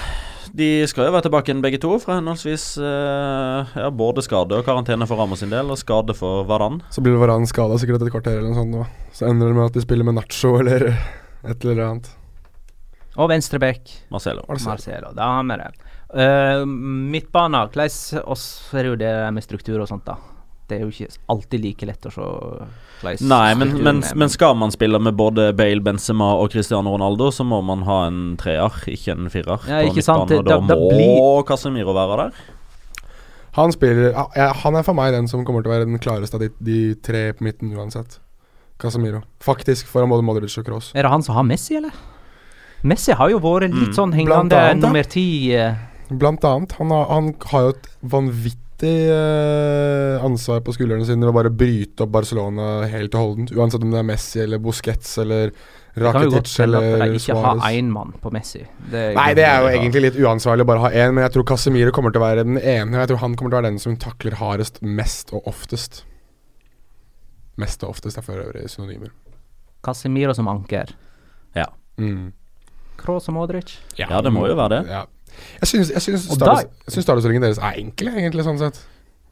de 0.56 0.68
skal 0.88 1.08
jo 1.08 1.12
være 1.12 1.26
tilbake 1.26 1.50
igjen 1.50 1.62
begge 1.64 1.80
to, 1.82 1.90
fra 2.00 2.16
henholdsvis 2.16 2.64
eh, 2.80 3.74
ja, 3.76 3.88
både 3.92 4.24
skade 4.24 4.56
og 4.56 4.64
karantene 4.64 5.08
for 5.08 5.20
Ramos 5.20 5.42
sin 5.42 5.52
del, 5.52 5.68
og 5.72 5.80
skade 5.80 6.16
for 6.16 6.46
Varan. 6.48 6.80
Så 6.94 7.04
blir 7.04 7.18
Varan 7.20 7.44
skada 7.48 7.76
sikkert 7.80 7.98
etter 7.98 8.08
et 8.08 8.14
kvarter 8.14 8.38
eller 8.38 8.54
noe 8.54 8.60
sånt. 8.62 8.72
nå. 8.72 8.86
Så 9.16 9.28
ender 9.28 9.50
det 9.50 9.58
med 9.58 9.68
at 9.68 9.76
de 9.76 9.84
spiller 9.84 10.08
med 10.08 10.16
Nacho 10.16 10.54
eller 10.62 10.88
et 10.88 11.66
eller 11.66 11.82
annet. 11.90 12.08
Og 13.16 13.30
venstreback, 13.32 13.92
Marcelo. 14.12 14.44
Marcelo. 14.48 14.72
Marcelo. 14.72 15.12
Da 15.16 15.28
har 15.36 15.44
vi 15.48 15.60
det. 15.60 15.68
Uh, 16.16 16.64
midtbana, 17.12 17.64
hvordan 17.72 18.24
oss 18.24 18.46
er 18.72 18.84
det 18.84 18.92
jo 18.92 18.98
det 19.00 19.14
med 19.36 19.44
struktur 19.44 19.80
og 19.80 19.88
sånt, 19.90 20.04
da. 20.08 20.16
Det 20.68 20.80
er 20.80 20.82
jo 20.82 20.88
ikke 20.90 21.12
alltid 21.30 21.60
like 21.62 21.86
lett 21.86 22.06
å 22.08 22.10
se 22.10 22.24
Kleis. 23.00 23.20
Nei, 23.22 23.54
men, 23.54 23.74
men, 23.84 24.00
men 24.18 24.28
skal 24.32 24.56
man 24.58 24.72
spille 24.74 24.98
med 24.98 25.14
både 25.14 25.52
Bale, 25.54 25.80
Benzema 25.84 26.32
og 26.40 26.50
Cristiano 26.50 26.90
Ronaldo, 26.96 27.28
så 27.30 27.44
må 27.46 27.60
man 27.62 27.84
ha 27.86 28.06
en 28.08 28.36
treer, 28.40 28.72
ikke 28.90 29.12
en 29.14 29.28
firer. 29.30 29.60
Ja, 29.70 29.82
ikke 29.86 30.02
sant, 30.02 30.28
da, 30.32 30.40
da- 30.42 30.58
må 30.64 30.78
blir- 30.90 31.44
Casemiro 31.46 31.94
være 31.94 32.16
der. 32.24 32.32
Han 33.56 33.72
spiller 33.72 34.12
Han 34.64 34.74
er 34.76 34.82
for 34.84 34.92
meg 34.98 35.12
den 35.14 35.28
som 35.28 35.44
kommer 35.46 35.62
til 35.64 35.70
å 35.70 35.76
være 35.76 35.86
den 35.88 35.98
klareste 36.02 36.34
av 36.36 36.42
de, 36.44 36.50
de 36.60 36.94
tre 37.00 37.30
på 37.32 37.46
midten 37.46 37.70
uansett. 37.76 38.18
Casemiro. 38.78 39.22
Faktisk 39.40 39.86
foran 39.88 40.10
både 40.12 40.24
Modric 40.26 40.58
og 40.60 40.66
Cross. 40.66 40.90
Er 40.94 41.06
det 41.06 41.10
han 41.14 41.22
som 41.24 41.34
har 41.38 41.46
Messi, 41.48 41.76
eller? 41.78 41.94
Messi 42.84 43.14
har 43.16 43.30
jo 43.32 43.38
vært 43.40 43.70
litt 43.72 43.88
Mm. 43.88 43.94
sånn 43.96 44.12
Blant 44.12 44.52
hengende 44.52 44.58
annet, 44.60 44.82
nummer 44.84 45.02
ti. 45.08 45.54
eh. 45.56 45.74
Blant 46.10 46.44
annet. 46.44 46.72
Han 46.78 46.90
har, 46.92 47.06
han 47.08 47.34
har 47.52 47.62
jo 47.62 47.68
et 47.72 47.88
vanvittig 48.04 48.60
eh, 48.84 50.24
ansvar 50.24 50.60
på 50.60 50.74
skuldrene 50.76 51.06
sine 51.08 51.24
ved 51.24 51.32
å 51.32 51.36
bare 51.36 51.52
bryte 51.54 52.04
opp 52.04 52.12
Barcelona 52.12 52.86
helt 52.90 53.14
og 53.16 53.22
holdent. 53.22 53.52
Uansett 53.56 53.84
om 53.86 53.94
det 53.94 54.02
er 54.02 54.08
Messi 54.10 54.42
eller 54.42 54.60
Busquets 54.60 55.14
eller 55.22 55.52
Rakitic 55.96 55.96
Det 55.96 56.12
kan 56.12 56.26
jo 56.26 56.34
godt 56.34 56.50
hende 56.60 56.80
at 56.82 56.84
eller 56.84 57.14
de 57.14 57.20
ikke 57.20 57.36
har 57.38 57.56
Suárez. 57.56 57.78
én 57.78 57.88
mann 57.94 58.12
på 58.20 58.32
Messi. 58.34 58.66
Det 58.90 59.04
Nei, 59.16 59.30
det 59.38 59.46
er 59.48 59.62
jo 59.64 59.70
egentlig 59.72 60.02
litt 60.04 60.20
uansvarlig 60.20 60.66
å 60.66 60.70
bare 60.72 60.84
ha 60.84 60.90
én, 60.92 61.14
men 61.16 61.24
jeg 61.24 61.36
tror 61.36 61.48
Casemiro 61.54 61.94
kommer 61.96 62.12
til 62.12 62.20
å 62.20 62.26
være 62.26 62.44
den 62.44 62.58
ene. 62.60 62.92
og 62.92 63.00
Jeg 63.00 63.12
tror 63.14 63.22
han 63.24 63.36
kommer 63.36 63.54
til 63.54 63.56
å 63.56 63.62
være 63.62 63.70
den 63.70 63.80
som 63.80 63.96
takler 63.96 64.36
hardest 64.42 64.82
mest 64.82 65.32
og 65.32 65.48
oftest. 65.48 66.04
Mest 67.56 67.82
og 67.86 67.96
oftest 67.96 68.20
er 68.20 68.26
for 68.26 68.36
øvrig 68.36 68.68
synonymer. 68.68 69.14
Casemiro 69.86 70.34
som 70.36 70.48
anker. 70.52 70.92
Mm. 71.96 72.32
Kroos 73.00 73.28
og 73.30 73.36
Modric. 73.36 73.78
Ja, 73.96 74.20
det 74.20 74.32
må 74.32 74.46
jo 74.48 74.56
være 74.58 74.80
det. 74.80 74.92
Ja. 74.92 75.04
Jeg 75.60 75.72
syns, 75.72 75.94
jeg 75.94 76.04
syns, 76.04 76.28
syns 76.28 77.06
startopstillingen 77.06 77.48
deres 77.48 77.58
er 77.62 77.80
enkle, 77.82 78.12
egentlig, 78.18 78.44
sånn 78.46 78.60
sett. 78.60 78.82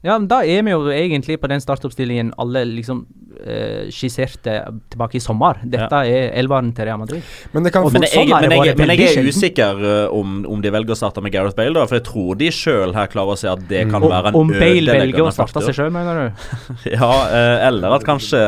Ja, 0.04 0.18
men 0.18 0.26
da 0.28 0.42
er 0.44 0.60
vi 0.66 0.72
jo 0.74 0.82
egentlig 0.92 1.38
på 1.40 1.48
den 1.48 1.62
startoppstillingen 1.64 2.34
alle 2.36 2.60
liksom 2.68 2.98
eh, 3.40 3.86
skisserte 3.88 4.58
tilbake 4.92 5.16
i 5.16 5.20
sommer. 5.24 5.62
Dette 5.64 6.00
er 6.04 6.26
elveren 6.36 6.74
til 6.76 6.84
Real 6.90 6.98
Madrid. 7.00 7.22
Men 7.54 7.64
det 7.64 7.72
kan 7.72 7.86
Men 7.88 8.04
jeg, 8.04 8.12
sånn 8.12 8.28
men, 8.28 8.52
jeg, 8.52 8.74
men 8.76 8.92
jeg 8.92 9.14
er 9.14 9.30
usikker 9.30 9.80
uh, 9.80 10.12
om, 10.12 10.42
om 10.44 10.60
de 10.60 10.72
velger 10.74 10.92
å 10.92 10.98
starte 11.00 11.24
med 11.24 11.32
Gareth 11.32 11.56
Bale, 11.56 11.72
da, 11.78 11.86
for 11.88 11.96
jeg 11.96 12.04
tror 12.10 12.36
de 12.36 12.50
sjøl 12.52 12.92
her 12.92 13.08
klarer 13.14 13.32
å 13.32 13.40
se 13.40 13.48
at 13.48 13.64
det 13.70 13.86
kan 13.88 14.04
Mm. 14.04 14.10
være 14.12 14.28
en 14.34 14.36
Om 14.42 14.52
Bale 14.52 14.98
velger 14.98 15.24
å 15.24 15.32
starte 15.32 15.64
seg 15.70 15.78
sjøl, 15.78 15.88
mener 15.94 16.20
du? 16.20 16.44
Ja, 16.98 17.10
eh, 17.24 17.64
eller 17.70 17.96
at 17.96 18.04
kanskje 18.04 18.42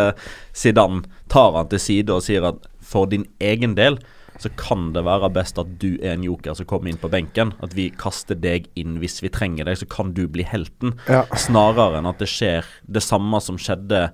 Zidane 0.53 1.07
tar 1.33 1.57
han 1.57 1.73
til 1.73 1.81
side 1.81 2.13
og 2.13 2.21
sier 2.27 2.45
at 2.53 2.61
for 2.85 3.09
din 3.09 3.25
egen 3.41 3.73
del 3.81 3.97
så 4.43 4.51
kan 4.61 4.91
det 4.95 5.05
være 5.07 5.31
best 5.35 5.59
at 5.61 5.77
du 5.83 5.97
er 6.01 6.15
en 6.15 6.27
joker 6.27 6.57
som 6.59 6.69
kommer 6.69 6.93
inn 6.93 7.01
på 7.01 7.11
benken. 7.13 7.55
At 7.65 7.77
vi 7.77 7.89
kaster 7.97 8.39
deg 8.39 8.69
inn 8.79 8.99
hvis 9.03 9.21
vi 9.25 9.33
trenger 9.33 9.69
deg, 9.69 9.79
så 9.81 9.89
kan 9.91 10.13
du 10.17 10.27
bli 10.31 10.47
helten. 10.47 10.97
Ja. 11.11 11.25
Snarere 11.39 12.01
enn 12.01 12.11
at 12.11 12.21
det 12.23 12.31
skjer 12.31 12.69
det 12.87 13.05
samme 13.05 13.41
som 13.45 13.59
skjedde 13.61 14.09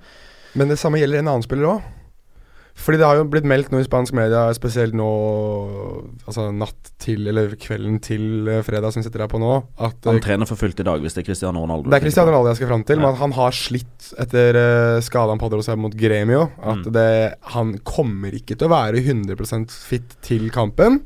Men 0.59 0.69
det 0.69 0.79
samme 0.81 1.01
gjelder 1.01 1.23
en 1.23 1.33
annen 1.33 1.45
spiller 1.47 1.77
òg. 1.77 1.91
Fordi 2.75 2.99
det 2.99 3.05
har 3.07 3.19
jo 3.21 3.25
blitt 3.29 3.45
meldt 3.47 3.69
nå 3.71 3.79
i 3.83 3.85
spansk 3.87 4.15
media, 4.17 4.47
spesielt 4.57 4.95
nå 4.97 5.07
Altså 6.27 6.47
natt 6.55 6.91
til, 7.03 7.27
eller 7.29 7.53
kvelden 7.61 7.99
til 8.03 8.49
eh, 8.49 8.63
fredag 8.65 8.95
som 8.95 9.03
sitter 9.05 9.25
her 9.25 9.31
på 9.31 9.41
nå, 9.43 9.51
at 9.83 10.07
Han 10.09 10.19
eh, 10.19 10.23
trener 10.25 10.49
for 10.49 10.57
fullt 10.61 10.81
i 10.81 10.87
dag, 10.87 11.03
hvis 11.03 11.15
det 11.17 11.23
er 11.23 11.27
Cristiano 11.29 11.63
Ronaldo. 11.65 11.91
det 11.91 11.99
er 11.99 12.05
Cristiano 12.07 12.31
Ronaldo 12.33 12.53
jeg 12.53 12.61
skal 12.63 12.71
fram 12.73 12.85
til, 12.89 12.97
Ja. 13.03 13.07
men 13.11 13.19
han 13.21 13.35
har 13.37 13.51
slitt 13.57 14.09
etter 14.23 14.59
uh, 14.59 15.01
skada 15.05 15.35
han 15.35 15.43
padler 15.43 15.63
seg 15.67 15.79
mot 15.83 15.95
Gremio. 15.99 16.49
At 16.63 16.83
Mm. 16.87 16.93
det, 16.95 17.35
han 17.55 17.75
kommer 17.85 18.33
ikke 18.33 18.57
til 18.57 18.69
å 18.69 18.73
være 18.73 19.03
100% 19.05 19.71
fit 19.71 20.17
til 20.25 20.49
kampen. 20.51 21.03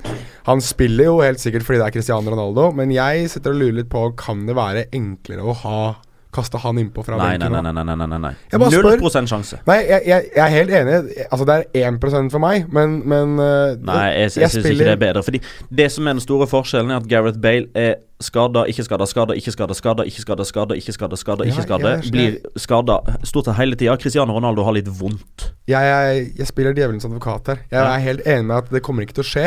Han 0.47 0.61
spiller 0.61 1.05
jo 1.11 1.21
helt 1.21 1.41
sikkert 1.43 1.65
fordi 1.67 1.81
det 1.83 1.87
er 1.89 1.97
Cristiano 1.99 2.31
Ronaldo, 2.31 2.71
men 2.77 2.91
jeg 2.95 3.29
sitter 3.33 3.51
og 3.53 3.61
lurer 3.61 3.81
litt 3.83 3.91
på 3.91 4.07
Kan 4.17 4.47
det 4.47 4.55
være 4.57 4.87
enklere 4.95 5.43
å 5.43 5.55
ha 5.65 5.97
kaste 6.37 6.61
han 6.63 6.79
innpå 6.83 7.03
fra 7.07 7.17
Nei, 7.19 7.33
benken? 7.35 7.53
nei, 7.57 7.63
nei, 7.67 7.73
nei, 7.83 7.97
nei, 7.97 8.09
nei, 8.13 8.19
nei. 8.27 8.33
Jeg 8.53 8.61
bare 8.63 8.71
0 8.77 8.99
spør. 9.11 9.27
sjanse. 9.33 9.61
Nei, 9.67 9.79
jeg, 9.89 10.03
jeg, 10.13 10.29
jeg 10.37 10.45
er 10.47 10.53
helt 10.55 10.75
enig. 10.81 10.99
Altså 11.31 11.45
Det 11.49 11.57
er 11.75 11.89
1 11.91 12.31
for 12.33 12.43
meg, 12.43 12.67
men, 12.73 12.99
men 13.09 13.39
eh, 13.43 13.77
Nei, 13.81 14.03
jeg, 14.21 14.31
jeg, 14.37 14.51
syns 14.55 14.69
ikke 14.71 14.85
det 14.85 14.93
er 14.95 15.01
bedre. 15.07 15.23
Fordi 15.27 15.41
det 15.81 15.89
som 15.95 16.07
er 16.07 16.19
den 16.19 16.25
store 16.25 16.47
forskjellen, 16.51 16.93
er 16.93 17.01
at 17.03 17.09
Gareth 17.11 17.41
Bale 17.43 17.67
er 17.75 17.95
skada, 18.23 18.63
ikke 18.71 18.85
skada, 18.87 19.05
skada, 19.07 19.35
ikke 19.37 19.53
skada, 19.53 19.75
skada, 19.77 20.05
ikke 20.09 20.23
skada, 20.25 20.45
skada, 20.49 20.75
ikke 20.81 20.93
skada, 20.97 21.17
skada, 21.21 21.45
ikke 21.51 21.67
skada. 21.67 21.91
ja, 21.99 22.13
Blir 22.15 22.39
skada 22.57 23.01
stort 23.29 23.51
sett 23.51 23.59
hele 23.61 23.77
tida. 23.77 23.97
Cristiano 24.01 24.33
Ronaldo 24.37 24.65
har 24.65 24.77
litt 24.79 24.89
vondt. 24.89 25.51
Jeg, 25.69 25.83
jeg, 25.91 26.31
jeg 26.39 26.49
spiller 26.49 26.77
djevelens 26.77 27.05
advokat 27.09 27.53
her. 27.53 27.63
Jeg 27.71 27.81
Ja. 27.81 27.91
er 27.97 28.05
helt 28.07 28.25
enig 28.27 28.47
med 28.49 28.57
at 28.63 28.73
det 28.73 28.83
kommer 28.87 29.05
ikke 29.05 29.19
til 29.21 29.27
å 29.27 29.31
skje. 29.33 29.47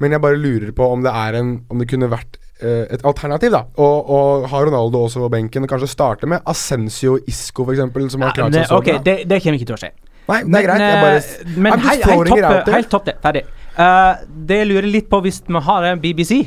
Men 0.00 0.12
jeg 0.12 0.20
bare 0.24 0.36
lurer 0.40 0.72
på 0.76 0.86
om 0.92 1.02
det 1.04 1.12
er 1.12 1.38
en 1.38 1.54
Om 1.72 1.78
det 1.80 1.88
kunne 1.88 2.08
vært 2.12 2.36
et 2.64 3.02
alternativ, 3.04 3.52
da. 3.52 3.66
Og, 3.76 4.10
og 4.16 4.46
ha 4.48 4.60
Ronaldo 4.64 5.02
også 5.04 5.20
på 5.26 5.30
benken, 5.34 5.66
kanskje 5.68 5.90
starte 5.92 6.30
med 6.30 6.44
Ascencio 6.48 7.18
Isco, 7.28 7.66
f.eks., 7.66 8.12
som 8.14 8.24
har 8.24 8.36
klart 8.36 8.56
seg 8.56 8.68
så 8.70 8.78
ok, 8.80 8.92
bra. 8.94 9.02
det, 9.04 9.16
det 9.28 9.40
kommer 9.44 9.60
ikke 9.60 9.70
til 9.72 9.76
å 9.76 9.82
skje. 9.84 9.92
Nei, 10.26 10.40
det 10.42 10.58
er 10.58 10.66
greit. 10.66 10.82
Jeg 10.82 11.02
bare 11.04 11.18
eh, 11.20 11.58
men 11.62 11.84
helt 11.84 12.06
topp, 12.32 12.70
helt 12.74 12.90
topp 12.90 13.04
det. 13.06 13.16
Ferdig. 13.22 13.42
Uh, 13.76 14.24
det 14.48 14.62
lurer 14.66 14.88
litt 14.90 15.10
på, 15.12 15.20
hvis 15.22 15.42
vi 15.46 15.62
har 15.68 15.86
en 15.92 16.00
BBC 16.02 16.40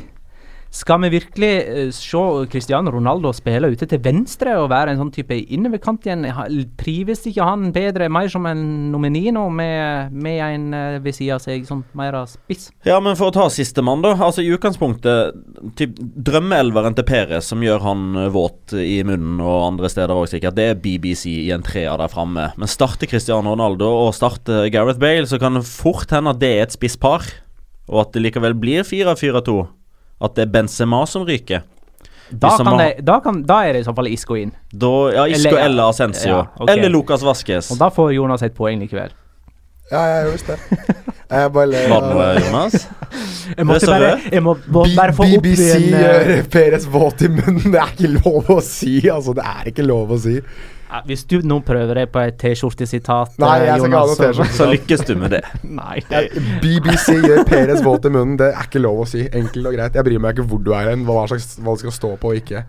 Skal 0.70 1.00
vi 1.02 1.08
virkelig 1.10 1.50
eh, 1.66 1.88
se 1.90 2.20
Cristiano 2.50 2.92
Ronaldo 2.94 3.32
spille 3.34 3.72
ute 3.72 3.88
til 3.90 3.98
venstre 4.04 4.52
og 4.60 4.68
være 4.70 4.92
en 4.92 5.00
sånn 5.00 5.10
type 5.10 5.34
innoverkant 5.34 6.06
igjen? 6.06 6.28
Prives 6.78 7.24
ikke 7.26 7.46
han 7.46 7.72
bedre, 7.74 8.06
mer 8.12 8.30
som 8.30 8.46
en 8.46 8.62
nomini 8.92 9.32
nå, 9.34 9.48
med, 9.50 10.14
med 10.14 10.38
en 10.46 10.68
eh, 10.78 10.98
ved 11.02 11.16
siden 11.16 11.34
av 11.34 11.42
seg, 11.42 11.66
sånn 11.66 11.82
mer 11.98 12.20
av 12.20 12.30
spiss? 12.30 12.68
Ja, 12.86 13.00
men 13.02 13.18
for 13.18 13.32
å 13.32 13.34
ta 13.34 13.48
sistemann, 13.50 14.04
da. 14.06 14.14
Altså 14.14 14.44
I 14.44 14.52
utgangspunktet 14.54 15.40
typ, 15.80 15.98
Drømmeelveren 15.98 16.94
til 16.94 17.08
Perez 17.08 17.50
som 17.50 17.66
gjør 17.66 17.82
han 17.88 18.06
eh, 18.22 18.30
våt 18.30 18.76
i 18.78 19.00
munnen 19.02 19.42
og 19.42 19.66
andre 19.72 19.90
steder 19.90 20.14
òg, 20.14 20.30
sikkert. 20.30 20.54
Det 20.54 20.68
er 20.70 20.80
BBC 20.86 21.26
i 21.48 21.50
en 21.56 21.66
treer 21.66 21.98
der 21.98 22.14
framme. 22.14 22.46
Men 22.54 22.70
starter 22.70 23.10
Cristiano 23.10 23.56
Ronaldo 23.56 23.90
og 24.06 24.14
starter 24.14 24.70
Gareth 24.70 25.02
Bale, 25.02 25.26
så 25.26 25.42
kan 25.42 25.58
det 25.58 25.66
fort 25.66 26.14
hende 26.14 26.30
at 26.30 26.38
det 26.38 26.54
er 26.54 26.64
et 26.68 26.78
spisspar. 26.78 27.26
Og 27.90 28.04
at 28.04 28.14
det 28.14 28.22
likevel 28.22 28.54
blir 28.54 28.86
4-4-2. 28.86 29.58
At 30.20 30.34
det 30.36 30.46
er 30.48 30.50
Benzema 30.52 31.02
som 31.08 31.24
ryker. 31.28 31.62
Da, 32.30 32.52
kan 32.56 32.66
må- 32.66 32.76
det, 32.78 33.04
da, 33.04 33.16
kan, 33.24 33.40
da 33.42 33.56
er 33.66 33.72
det 33.74 33.80
i 33.82 33.86
så 33.88 33.94
fall 33.96 34.06
Isco 34.12 34.36
inn. 34.38 34.52
Da, 34.70 34.90
ja, 35.16 35.24
Isco 35.26 35.48
Eller- 35.50 35.64
eller, 35.66 35.88
Ascencio. 35.90 36.28
Ja, 36.36 36.44
okay. 36.60 36.76
Eller 36.76 36.92
Lucas 36.92 37.24
Vasques. 37.26 37.70
Og 37.74 37.78
da 37.80 37.88
får 37.90 38.12
Jonas 38.14 38.42
et 38.46 38.54
poeng 38.54 38.78
likevel. 38.84 39.10
Ja, 39.90 40.04
jeg 40.06 40.32
visste 40.36 40.54
visst 40.54 40.86
det. 40.86 41.06
Jeg 41.30 41.50
bare 41.54 41.66
ler 41.70 41.88
Var 41.90 42.00
det 42.04 42.10
noe, 42.14 42.28
Jonas? 42.44 42.88
Jeg 43.58 43.66
måtte 43.66 43.86
bare, 43.90 44.10
jeg 44.30 44.42
må, 44.46 44.52
må 44.70 44.84
bare 44.94 45.12
få 45.14 45.24
opp 45.26 45.42
BBC 45.42 45.80
gjør 45.90 46.28
eh, 46.36 46.42
Perez 46.52 46.84
våt 46.86 47.24
i 47.26 47.30
munnen. 47.32 47.72
Det 47.72 47.80
er 47.82 47.88
ikke 47.96 48.10
lov 48.12 48.50
å 48.54 48.60
si, 48.62 48.92
altså. 49.10 49.34
Det 49.34 49.42
er 49.42 49.70
ikke 49.72 49.82
lov 49.88 50.12
å 50.14 50.18
si. 50.22 50.36
Ja, 50.90 51.00
Hvis 51.06 51.24
du 51.30 51.36
nå 51.46 51.60
prøver 51.66 51.94
deg 52.00 52.10
på 52.12 52.20
et 52.26 52.36
T-skjortesitat, 52.40 53.36
eh, 53.38 53.76
Jonas, 53.78 54.16
så- 54.16 54.44
Så 54.58 54.66
lykkes 54.72 55.04
du 55.06 55.14
med 55.16 55.30
det. 55.30 55.42
Nei. 55.62 56.00
BBC 56.62 57.14
gjør 57.22 57.44
Peres 57.46 57.82
våt 57.84 58.04
i 58.04 58.10
munnen. 58.10 58.36
Det 58.36 58.50
er 58.54 58.62
ikke 58.66 58.82
lov 58.82 59.04
å 59.04 59.08
si. 59.08 59.28
Enkelt 59.28 59.66
og 59.66 59.74
greit. 59.74 59.94
Jeg 59.94 60.04
bryr 60.04 60.18
meg 60.20 60.36
ikke 60.36 60.46
hvor 60.50 60.62
du 60.64 60.72
er 60.74 60.90
hen, 60.90 61.04
hva, 61.06 61.26
slags, 61.30 61.58
hva 61.60 61.74
det 61.76 61.84
skal 61.86 61.92
stå 61.98 62.12
på 62.18 62.32
og 62.34 62.40
ikke. 62.42 62.64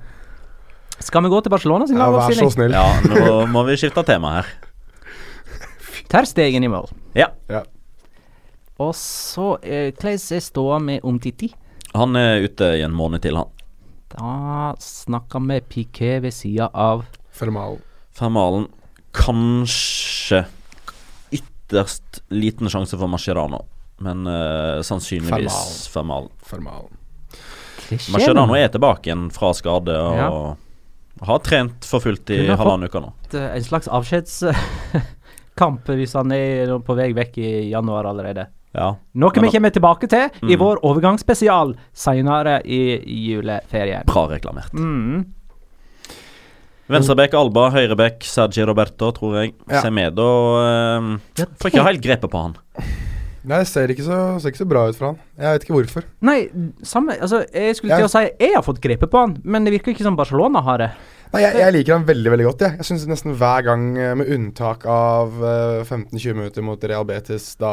Skal 1.02 1.24
vi 1.26 1.30
gå 1.34 1.42
til 1.42 1.50
Barcelona 1.50 1.88
sin 1.88 1.98
Ja, 1.98 2.12
vær 2.14 2.30
så 2.38 2.52
snill. 2.54 2.72
Ja, 2.72 2.86
nå 3.10 3.48
må 3.50 3.66
vi 3.66 3.74
skifte 3.82 4.04
tema 4.06 4.36
her. 4.42 4.52
Ter 6.12 6.26
Stegen 6.30 6.64
i 6.64 6.68
mål. 6.70 6.90
Ja. 7.18 7.32
Ja. 7.50 7.64
Og 8.82 8.94
så 8.98 9.56
eh, 9.64 9.92
Hvordan 9.92 10.20
er 10.38 10.40
ståa 10.46 10.80
med 10.80 11.02
Omtiti? 11.04 11.52
Han 11.96 12.16
er 12.16 12.46
ute 12.46 12.70
i 12.78 12.84
en 12.86 12.94
måned 12.96 13.22
til, 13.26 13.36
han. 13.36 13.50
Da 14.12 14.76
snakker 14.80 15.42
vi 15.48 15.60
Piquet 15.72 16.22
ved 16.24 16.34
sida 16.36 16.70
av 16.74 17.06
Fermal. 17.32 17.80
Fermalen 18.22 18.68
kanskje 19.18 20.44
ytterst 21.34 22.22
liten 22.30 22.70
sjanse 22.70 22.98
for 23.00 23.10
Mascherano, 23.10 23.64
men 24.04 24.28
uh, 24.30 24.82
sannsynligvis 24.86 25.88
Fermalen. 25.92 26.30
Fermalen. 26.46 26.98
Mascherano 28.14 28.56
er 28.56 28.70
tilbake 28.72 29.10
igjen 29.10 29.26
fra 29.36 29.50
skade 29.58 29.96
og 29.98 30.16
Ja. 30.22 30.30
har 31.28 31.40
trent 31.44 31.84
for 31.86 32.00
fullt 32.04 32.30
i 32.32 32.46
halvannen 32.48 32.88
uke 32.88 33.02
nå. 33.04 33.10
Eh, 33.34 33.50
En 33.58 33.64
slags 33.66 33.88
avskjedskamp 33.92 35.86
hvis 36.00 36.14
han 36.16 36.32
er 36.32 36.72
på 36.80 36.96
vei 36.98 37.10
vekk 37.18 37.38
i 37.44 37.52
januar 37.74 38.08
allerede. 38.14 38.48
Ja. 38.72 38.94
Noe 39.20 39.32
Men 39.36 39.44
vi 39.44 39.52
kommer 39.58 39.70
tilbake 39.76 40.08
til 40.08 40.30
i 40.48 40.56
Mm. 40.56 40.60
vår 40.62 40.80
overgangsspesial 40.88 41.74
senere 41.92 42.62
i, 42.64 42.80
i 43.04 43.18
juleferien. 43.34 44.06
Bra 44.08 44.28
reklamert. 44.32 44.72
Mm. 44.74 45.26
Venstrebekk 46.92 47.38
Alba, 47.40 47.70
høyrebekk 47.76 48.26
Sergi 48.28 48.66
Roberto, 48.68 49.12
tror 49.16 49.40
jeg. 49.40 49.54
Ja. 49.72 49.84
Semedo 49.86 50.28
eh, 50.60 51.46
Får 51.62 51.72
ikke 51.72 51.88
helt 51.88 52.04
grepet 52.04 52.32
på 52.32 52.44
han. 52.44 52.58
Nei, 53.42 53.58
det 53.64 53.70
ser 53.72 53.90
ikke, 53.90 54.04
så, 54.06 54.18
ser 54.38 54.54
ikke 54.54 54.62
så 54.62 54.68
bra 54.70 54.84
ut 54.92 54.98
for 54.98 55.12
han. 55.12 55.22
Jeg 55.40 55.56
vet 55.56 55.64
ikke 55.66 55.74
hvorfor. 55.74 56.06
Nei, 56.28 56.38
samme 56.86 57.16
Altså, 57.18 57.42
jeg 57.50 57.78
skulle 57.78 57.98
til 57.98 58.06
å 58.06 58.12
si 58.12 58.22
jeg 58.28 58.54
har 58.54 58.66
fått 58.66 58.82
grepet 58.84 59.10
på 59.10 59.24
han, 59.24 59.34
men 59.42 59.66
det 59.66 59.74
virker 59.74 59.96
ikke 59.96 60.06
som 60.06 60.20
Barcelona 60.20 60.62
har 60.68 60.84
det. 60.84 60.92
Nei, 61.32 61.46
jeg, 61.46 61.62
jeg 61.62 61.72
liker 61.78 61.94
han 61.96 62.04
veldig 62.04 62.32
veldig 62.34 62.46
godt. 62.50 62.64
Jeg, 62.66 62.76
jeg 62.82 62.86
synes 62.90 63.04
nesten 63.08 63.36
hver 63.40 63.62
gang, 63.64 63.84
eh, 63.96 64.10
med 64.20 64.28
unntak 64.36 64.82
av 64.92 65.38
eh, 65.40 65.78
15-20 65.88 66.34
minutter 66.36 66.66
mot 66.68 66.82
Real 66.92 67.06
Betis, 67.08 67.46
da 67.56 67.70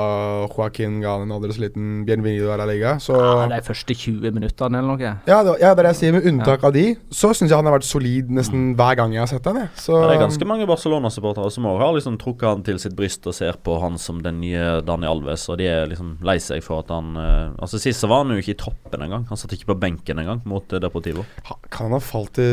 Joaquin 0.47 1.01
ga 1.03 1.17
han 1.17 1.25
en 1.25 1.33
aldri 1.35 1.57
så 1.57 1.65
liten 1.65 2.05
bienvenido 2.07 2.53
a 2.55 2.59
la 2.61 2.69
liga, 2.71 2.93
så 3.03 3.17
Ja, 3.19 3.49
de 3.51 3.59
første 3.67 3.97
20 3.99 4.31
minuttene 4.37 4.79
eller 4.79 4.93
noe. 4.95 5.11
Ja, 5.27 5.41
det, 5.43 5.57
ja, 5.59 5.73
det 5.75 5.83
er 5.83 5.89
det 5.89 5.93
jeg 5.97 5.99
sier. 6.03 6.15
Med 6.15 6.29
unntak 6.31 6.63
av 6.69 6.77
de, 6.77 6.85
så 7.11 7.33
syns 7.35 7.51
jeg 7.51 7.59
han 7.59 7.67
har 7.67 7.75
vært 7.81 7.89
solid 7.89 8.31
nesten 8.39 8.69
hver 8.79 8.95
gang 9.01 9.17
jeg 9.17 9.25
har 9.25 9.33
sett 9.33 9.51
han. 9.51 9.59
Så, 9.75 9.97
Ja, 9.99 10.07
det 10.13 10.21
er 10.21 10.23
ganske 10.29 10.49
mange 10.53 10.71
Barcelona-supportere 10.71 11.51
som 11.57 11.67
også 11.73 11.83
har 11.83 11.99
liksom 11.99 12.21
trukket 12.23 12.47
han 12.53 12.63
til 12.71 12.79
sitt 12.79 12.95
bryst 12.99 13.27
og 13.27 13.35
ser 13.41 13.59
på 13.59 13.81
han 13.83 13.99
som 13.99 14.23
den 14.23 14.39
nye 14.45 14.79
Dani 14.87 15.11
Alves, 15.11 15.49
og 15.51 15.59
de 15.59 15.67
er 15.67 15.91
liksom 15.91 16.15
lei 16.23 16.39
seg 16.39 16.63
for 16.63 16.85
at 16.87 16.95
han 16.95 17.11
eh, 17.19 17.59
Altså 17.59 17.83
Sist 17.83 18.05
så 18.05 18.09
var 18.11 18.23
han 18.23 18.37
jo 18.37 18.39
ikke 18.39 18.55
i 18.55 18.61
toppen 18.63 19.03
engang. 19.03 19.27
Han 19.33 19.41
satt 19.41 19.51
ikke 19.59 19.73
på 19.75 19.79
benken 19.83 20.23
engang 20.23 20.47
mot 20.47 20.71
eh, 20.71 20.79
Deportivo. 20.87 21.27
ha, 21.51 21.59
Kan 21.75 21.91
han 21.91 21.99
ha 21.99 22.03
falt 22.07 22.39
i 22.39 22.47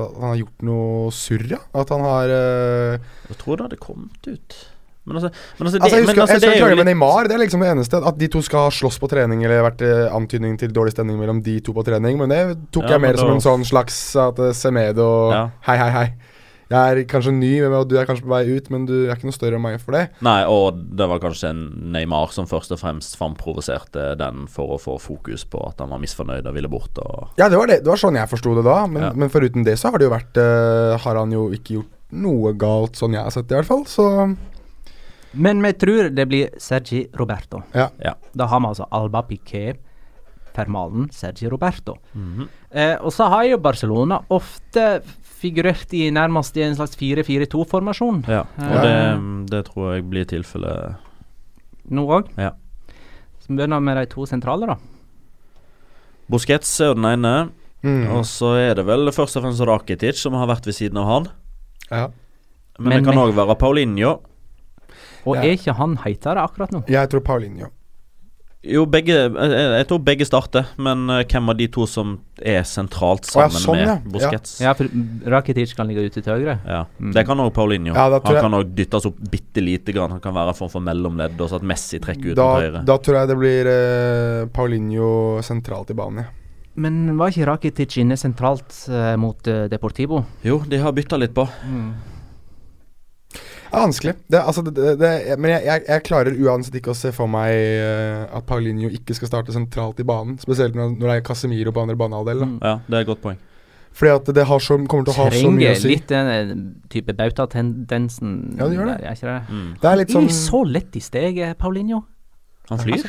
at 0.00 0.29
Han 0.30 0.36
har 0.36 0.44
gjort 0.44 0.68
noe 0.68 1.14
surr, 1.14 1.48
ja? 1.50 1.58
At 1.74 1.90
han 1.90 2.04
har 2.06 2.30
uh... 2.30 3.08
Jeg 3.30 3.40
tror 3.40 3.58
det 3.58 3.66
hadde 3.66 3.80
kommet 3.82 4.30
ut. 4.30 4.58
Men 5.10 5.16
altså, 5.16 5.30
men 5.58 5.66
altså, 5.66 5.78
det, 5.78 5.82
Altså, 5.82 5.96
jeg 5.96 6.06
men 6.06 6.10
altså, 6.10 6.34
jeg 6.34 6.40
det 6.40 6.48
husker 6.52 6.66
er 6.66 6.70
jo 6.70 6.78
litt 6.78 6.86
Neymar. 6.86 7.26
Det 7.26 7.34
er 7.34 7.42
liksom 7.42 7.64
det 7.64 7.70
eneste. 7.72 8.00
At 8.06 8.18
de 8.20 8.28
to 8.30 8.42
skal 8.46 8.66
ha 8.68 8.72
slåss 8.74 8.98
på 9.02 9.08
trening, 9.10 9.42
eller 9.46 9.64
vært 9.66 9.82
eh, 9.86 10.06
antydning 10.14 10.58
til 10.60 10.74
dårlig 10.76 10.94
stemning 10.94 11.18
mellom 11.18 11.40
de 11.42 11.56
to 11.64 11.74
på 11.74 11.84
trening. 11.86 12.20
Men 12.20 12.30
det 12.30 12.40
tok 12.70 12.86
Ja, 12.86 12.94
jeg 12.94 13.04
mer 13.08 13.18
som 13.18 13.32
en 13.32 13.42
sånn 13.42 13.66
slags 13.66 13.98
at 14.20 14.38
uh, 14.38 14.52
Semedo 14.54 15.08
Ja. 15.34 15.46
Hei, 15.66 15.78
hei, 15.80 15.90
hei. 15.96 16.06
Jeg 16.70 16.78
er 17.00 17.00
kanskje 17.10 17.32
ny, 17.34 17.48
men 17.64 17.72
og 17.80 17.88
du 17.90 17.96
er 17.98 18.06
kanskje 18.06 18.22
på 18.22 18.30
vei 18.30 18.44
ut, 18.54 18.68
men 18.70 18.84
du 18.86 18.92
er 19.08 19.16
ikke 19.16 19.26
noe 19.26 19.34
større 19.34 19.58
enn 19.58 19.62
meg 19.64 19.80
for 19.82 19.96
det. 19.96 20.04
Nei, 20.22 20.44
og 20.46 20.76
det 20.96 21.08
var 21.10 21.18
kanskje 21.18 21.50
Neymar 21.50 22.30
som 22.30 22.46
først 22.46 22.70
og 22.76 22.78
fremst 22.78 23.16
framprovoserte 23.18 24.12
den 24.20 24.44
for 24.46 24.76
å 24.76 24.78
få 24.78 24.94
fokus 25.02 25.42
på 25.50 25.58
at 25.66 25.82
han 25.82 25.90
var 25.90 25.98
misfornøyd 26.04 26.46
og 26.46 26.54
ville 26.54 26.70
bort. 26.70 26.94
Og 27.02 27.34
Ja, 27.42 27.48
det 27.50 27.58
var, 27.58 27.66
det. 27.66 27.80
Det 27.82 27.90
var 27.90 27.98
sånn 27.98 28.14
jeg 28.20 28.30
forsto 28.30 28.54
det 28.60 28.64
da. 28.68 28.76
Men, 28.86 29.02
Ja. 29.02 29.10
men 29.18 29.28
foruten 29.34 29.64
det 29.66 29.74
så 29.82 29.90
har 29.90 29.98
det 29.98 30.06
jo 30.06 30.14
vært 30.14 30.38
uh, 30.38 30.96
Har 31.02 31.16
han 31.18 31.32
jo 31.34 31.48
ikke 31.50 31.80
gjort 31.80 31.96
noe 32.12 32.52
galt, 32.58 32.94
sånn 32.98 33.12
jeg 33.18 33.22
har 33.26 33.30
sett 33.34 33.48
det 33.50 33.54
i 33.58 33.60
hvert 33.60 33.70
fall. 33.70 33.84
Så 33.90 34.06
Men 35.34 35.62
vi 35.62 35.72
tror 35.78 36.08
det 36.14 36.26
blir 36.28 36.50
Sergi 36.58 37.04
Roberto. 37.14 37.62
ja. 37.74 37.88
ja. 38.02 38.14
Da 38.34 38.46
har 38.46 38.60
vi 38.60 38.66
altså 38.66 38.86
Alba 38.90 39.22
Piquet, 39.22 39.78
Fermalen, 40.54 41.08
Sergi 41.14 41.46
Roberto. 41.48 41.96
Mhm. 42.14 42.48
Eh, 42.72 42.96
og 43.02 43.10
så 43.14 43.28
har 43.30 43.44
jo 43.46 43.58
Barcelona 43.58 44.20
ofte 44.30 45.02
figurert 45.40 45.92
i 45.96 46.10
nærmest 46.12 46.56
i 46.60 46.62
en 46.66 46.74
slags 46.76 46.96
4-4-2-formasjon 47.00 48.22
ja. 48.28 48.42
Og 48.60 48.74
Ja. 48.76 48.82
det, 48.84 48.96
det 49.50 49.62
tror 49.70 49.94
jeg 49.94 50.04
blir 50.10 50.26
tilfellet 50.28 50.96
nå 51.90 52.04
òg. 52.06 52.28
Ja. 52.38 52.50
Så 53.40 53.48
vi 53.48 53.56
begynner 53.56 53.80
med 53.82 53.96
de 53.96 54.04
to 54.12 54.26
sentrale, 54.28 54.66
da. 54.68 54.76
Busquets 56.30 56.70
er 56.80 56.92
jo 56.92 56.94
den 57.00 57.08
ene, 57.14 57.50
Mm. 57.82 58.10
og 58.12 58.26
så 58.28 58.50
er 58.60 58.74
det 58.76 58.84
vel 58.84 59.08
først 59.08 59.38
og 59.38 59.42
fremst 59.46 59.62
Rakitic 59.64 60.18
som 60.20 60.34
har 60.36 60.46
vært 60.50 60.66
ved 60.68 60.74
siden 60.76 60.98
av 61.00 61.06
han. 61.08 61.28
ja. 61.90 62.08
Men, 62.78 62.88
Men 62.88 63.04
det 63.04 63.12
kan 63.12 63.18
òg 63.22 63.34
være 63.34 63.56
Paulinho. 63.58 64.10
Og 65.26 65.36
Ja. 65.36 65.42
er 65.42 65.56
ikke 65.56 65.74
han 65.76 65.96
heitere 65.98 66.36
akkurat 66.44 66.70
nå? 66.72 66.84
Jeg 66.88 67.08
tror 67.10 67.20
Paulinho. 67.20 67.66
Jo, 68.60 68.82
begge 68.84 69.14
jeg, 69.14 69.30
jeg 69.32 69.86
tror 69.88 70.00
begge 70.04 70.26
starter, 70.28 70.66
men 70.76 71.06
eh, 71.08 71.22
hvem 71.24 71.48
av 71.48 71.56
de 71.56 71.64
to 71.72 71.86
som 71.88 72.18
er 72.36 72.60
sentralt 72.68 73.24
Å, 73.32 73.38
ja, 73.40 73.46
sammen 73.54 73.78
med 73.78 73.86
ja. 73.88 73.94
Busquets? 74.12 74.52
Ja, 74.60 74.74
for 74.76 74.90
Rakitic 75.32 75.72
kan 75.78 75.88
ligge 75.88 76.04
ute 76.10 76.20
til 76.20 76.34
høyre. 76.34 76.58
Ja, 76.68 76.82
Mm. 77.00 77.14
Det 77.16 77.22
kan 77.24 77.40
òg 77.40 77.48
Paulinho. 77.56 77.94
Ja, 77.96 78.10
han 78.12 78.36
kan 78.36 78.52
òg 78.58 78.74
dyttes 78.76 79.06
opp 79.08 79.16
bitte 79.32 79.62
lite 79.64 79.94
grann. 79.96 80.12
Han 80.12 80.20
kan 80.20 80.34
være 80.36 80.52
en 80.52 80.58
form 80.58 80.68
for 80.74 80.84
mellomledd, 80.84 81.40
og 81.40 81.48
så 81.48 81.56
at 81.56 81.64
Messi 81.64 81.96
trekker 82.04 82.34
ut 82.34 82.36
Da, 82.36 82.44
mot 82.50 82.60
høyre. 82.66 82.82
da 82.84 82.96
tror 83.00 83.16
jeg 83.22 83.30
det 83.32 83.38
blir 83.40 83.70
eh, 83.72 84.44
Paulinho 84.52 85.40
sentralt 85.46 85.90
i 85.90 85.96
banen, 85.96 86.26
ja. 86.26 86.36
Men 86.80 87.16
var 87.18 87.32
ikke 87.32 87.48
Rakitic 87.48 87.96
inne 88.04 88.16
sentralt 88.20 88.76
eh, 88.92 89.16
mot 89.20 89.48
eh, 89.48 89.64
Deportivo? 89.72 90.20
Jo, 90.44 90.60
de 90.68 90.78
har 90.84 90.92
bytta 90.92 91.16
litt 91.18 91.32
på. 91.34 91.48
Det 93.70 93.78
er 93.78 93.84
vanskelig. 93.84 94.14
Det, 94.26 94.38
altså, 94.40 94.62
det, 94.66 94.74
det, 94.74 94.94
det, 94.98 95.38
men 95.38 95.52
jeg, 95.52 95.62
jeg, 95.68 95.82
jeg 95.86 96.02
klarer 96.08 96.38
uansett 96.42 96.80
ikke 96.80 96.90
å 96.90 96.98
se 96.98 97.12
for 97.14 97.30
meg 97.30 97.54
uh, 97.54 98.38
at 98.40 98.46
Paulinho 98.48 98.90
ikke 98.90 99.14
skal 99.14 99.30
starte 99.30 99.54
sentralt 99.54 100.00
i 100.02 100.06
banen. 100.06 100.40
Spesielt 100.42 100.74
når, 100.74 100.96
når 100.96 101.06
det 101.06 101.14
er 101.20 101.22
Casemiro 101.28 101.74
på 101.76 101.84
andre 101.84 101.94
banehalvdel. 102.00 102.42
Mm. 102.42 102.58
Ja, 102.66 102.74
det 102.88 102.98
er 102.98 103.06
et 103.06 103.12
godt 103.12 103.22
poeng. 103.22 103.38
Fordi 104.00 104.10
at 104.14 104.34
det 104.34 104.46
har 104.46 104.62
så, 104.62 104.76
kommer 104.90 105.06
til 105.06 105.14
å 105.14 105.18
ha 105.18 105.28
så 105.34 105.52
mye 105.54 105.70
å 105.74 105.78
si. 105.78 105.86
Trenger 105.86 105.94
litt 105.94 106.10
den 106.10 106.28
eh, 106.34 106.50
type 106.92 107.14
bautatendensen 107.18 108.34
Ja, 108.58 108.68
det 108.70 108.78
gjør 108.78 108.90
det. 108.90 108.98
der, 109.00 109.06
er 109.10 109.18
ikke 109.18 109.30
det? 109.30 109.40
Mm. 109.50 109.70
Det 109.82 109.90
er 109.90 109.98
litt 110.00 110.12
Er 110.12 110.16
sånn 110.18 110.30
så 110.36 110.60
lett 110.66 110.98
i 110.98 111.02
steget, 111.04 111.58
Paulinho. 111.60 112.04
Han 112.70 112.82
flyr. 112.82 113.06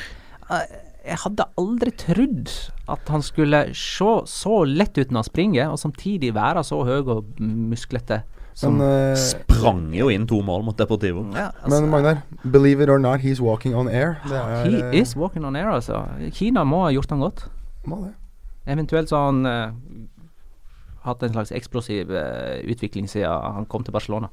Altså, 0.47 0.81
Jeg 1.01 1.17
hadde 1.23 1.47
aldri 1.57 1.91
trodd 1.97 2.51
at 2.93 3.07
han 3.13 3.23
skulle 3.25 3.63
se 3.77 4.11
så 4.29 4.57
lett 4.69 4.97
ut 4.97 5.09
når 5.09 5.23
han 5.23 5.29
springer, 5.29 5.71
og 5.73 5.81
samtidig 5.81 6.33
være 6.37 6.65
så 6.65 6.81
høy 6.85 6.99
og 6.99 7.41
musklete. 7.41 8.21
Som, 8.53 8.77
Men, 8.77 9.12
eh, 9.12 9.17
Sprang 9.17 9.93
jo 9.96 10.10
inn 10.12 10.27
to 10.27 10.41
mål 10.43 10.63
mot 10.63 10.77
Deportivo. 10.77 11.25
ja, 11.36 11.50
altså, 11.63 11.81
men 11.81 11.89
Magnar, 11.89 12.22
believe 12.43 12.84
it 12.84 12.89
or 12.89 13.00
not, 13.00 13.20
he's 13.20 13.41
walking 13.41 13.75
on 13.75 13.88
air. 13.88 14.20
Det 14.27 14.38
er, 14.38 14.63
He 14.70 14.79
eh, 14.79 15.01
is 15.01 15.15
walking 15.15 15.46
on 15.46 15.55
air, 15.55 15.70
altså. 15.72 16.03
Kina 16.31 16.63
må 16.63 16.84
ha 16.84 16.91
gjort 16.91 17.10
han 17.10 17.20
godt. 17.20 17.46
må 17.86 18.03
det. 18.03 18.13
Eventuelt 18.67 19.10
så 19.10 19.15
har 19.17 19.25
han 19.25 19.46
uh, 19.46 19.74
hatt 21.05 21.24
en 21.24 21.34
slags 21.34 21.51
eksplosiv 21.51 22.12
uh, 22.12 22.60
utvikling 22.70 23.10
siden 23.10 23.29
han 23.55 23.65
kom 23.65 23.84
til 23.84 23.91
Barcelona. 23.91 24.27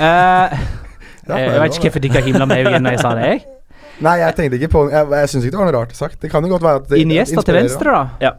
Uh, 0.00 0.58
Ja, 1.28 1.36
jeg, 1.38 1.60
vet 1.60 1.76
ikke 1.76 1.90
hvorfor 1.90 2.02
dere 2.02 2.22
himla 2.26 2.46
med 2.50 2.64
øynene 2.64 2.80
når 2.82 2.96
jeg 2.96 3.00
sa 3.02 3.10
det, 3.14 3.26
jeg. 3.26 3.42
Nei, 4.06 4.14
jeg 4.18 4.34
tenkte 4.34 4.58
ikke 4.58 4.68
på 4.72 4.80
Jeg, 4.90 5.06
jeg 5.12 5.28
syns 5.30 5.44
ikke 5.44 5.54
det 5.54 5.60
var 5.60 5.68
noe 5.68 5.76
rart 5.76 5.92
sagt. 5.94 6.16
Det 6.22 6.30
kan 6.32 6.42
jo 6.42 6.50
godt 6.50 6.64
være 6.64 6.80
at 6.80 6.88
det 6.90 6.98
Iniesta 7.04 7.44
til 7.46 7.54
venstre, 7.54 7.92
da. 7.94 8.02
Ja. 8.24 8.32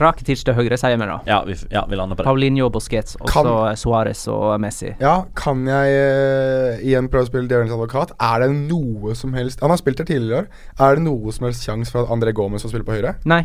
Rakitic 0.00 0.40
til 0.42 0.54
høyre, 0.56 0.74
sier 0.80 0.96
vi 0.98 1.06
da. 1.06 1.20
Ja, 1.28 1.44
vi, 1.46 1.54
ja, 1.70 1.84
vi 1.86 1.94
lander 1.94 2.16
på 2.18 2.24
det. 2.24 2.26
Paulinho, 2.26 2.66
Busquets, 2.74 3.14
og 3.20 3.28
så 3.30 3.44
Suárez 3.78 4.26
og 4.30 4.60
Messi. 4.62 4.90
Ja, 4.98 5.24
kan 5.38 5.66
jeg 5.70 5.86
uh, 5.94 6.82
igjen 6.82 7.08
prøve 7.12 7.24
å 7.28 7.30
spille 7.30 7.46
djevelens 7.50 7.74
advokat? 7.76 8.10
Er 8.18 8.36
det 8.42 8.50
noe 8.56 9.14
som 9.14 9.34
helst 9.38 9.62
Han 9.62 9.70
har 9.70 9.78
spilt 9.78 9.98
her 10.02 10.08
tidligere 10.08 10.34
i 10.34 10.38
år. 10.42 10.48
Er 10.82 10.90
det 10.98 11.04
noe 11.06 11.32
som 11.36 11.46
helst 11.46 11.66
sjanse 11.66 11.90
for 11.94 12.00
at 12.02 12.10
André 12.14 12.30
Gomez 12.34 12.62
får 12.66 12.72
spille 12.74 12.88
på 12.88 12.96
høyre? 12.96 13.12
Nei. 13.30 13.42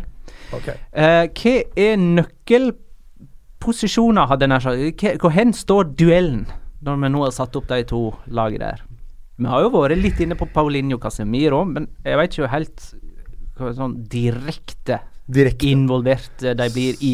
Okay. 0.56 0.76
Uh, 0.90 1.24
hva 1.38 1.54
er 1.78 1.94
nøkkelposisjoner, 2.02 4.24
hadde 4.32 4.42
jeg 4.48 4.50
nær 4.50 4.62
sagt? 4.66 5.22
Hvor 5.22 5.32
hen 5.36 5.50
står 5.54 5.82
duellen, 5.94 6.50
når 6.82 6.94
vi 7.04 7.08
nå 7.14 7.20
har 7.28 7.34
satt 7.36 7.54
opp 7.60 7.66
de 7.70 7.78
to 7.86 8.10
lagene 8.26 8.66
der? 8.72 8.80
Vi 9.38 9.46
har 9.48 9.60
jo 9.62 9.70
vært 9.72 10.02
litt 10.02 10.18
inne 10.20 10.36
på 10.36 10.46
Paulinho 10.50 10.98
Casemiro, 11.00 11.64
men 11.64 11.88
jeg 12.02 12.16
vet 12.18 12.32
ikke 12.34 12.52
helt 12.52 12.78
hva 13.60 13.72
sånn 13.76 13.98
direkte 14.10 15.00
Direkte. 15.30 15.68
involvert 15.70 16.42
eh, 16.42 16.56
de 16.58 16.68
blir 16.74 16.98
i, 17.06 17.12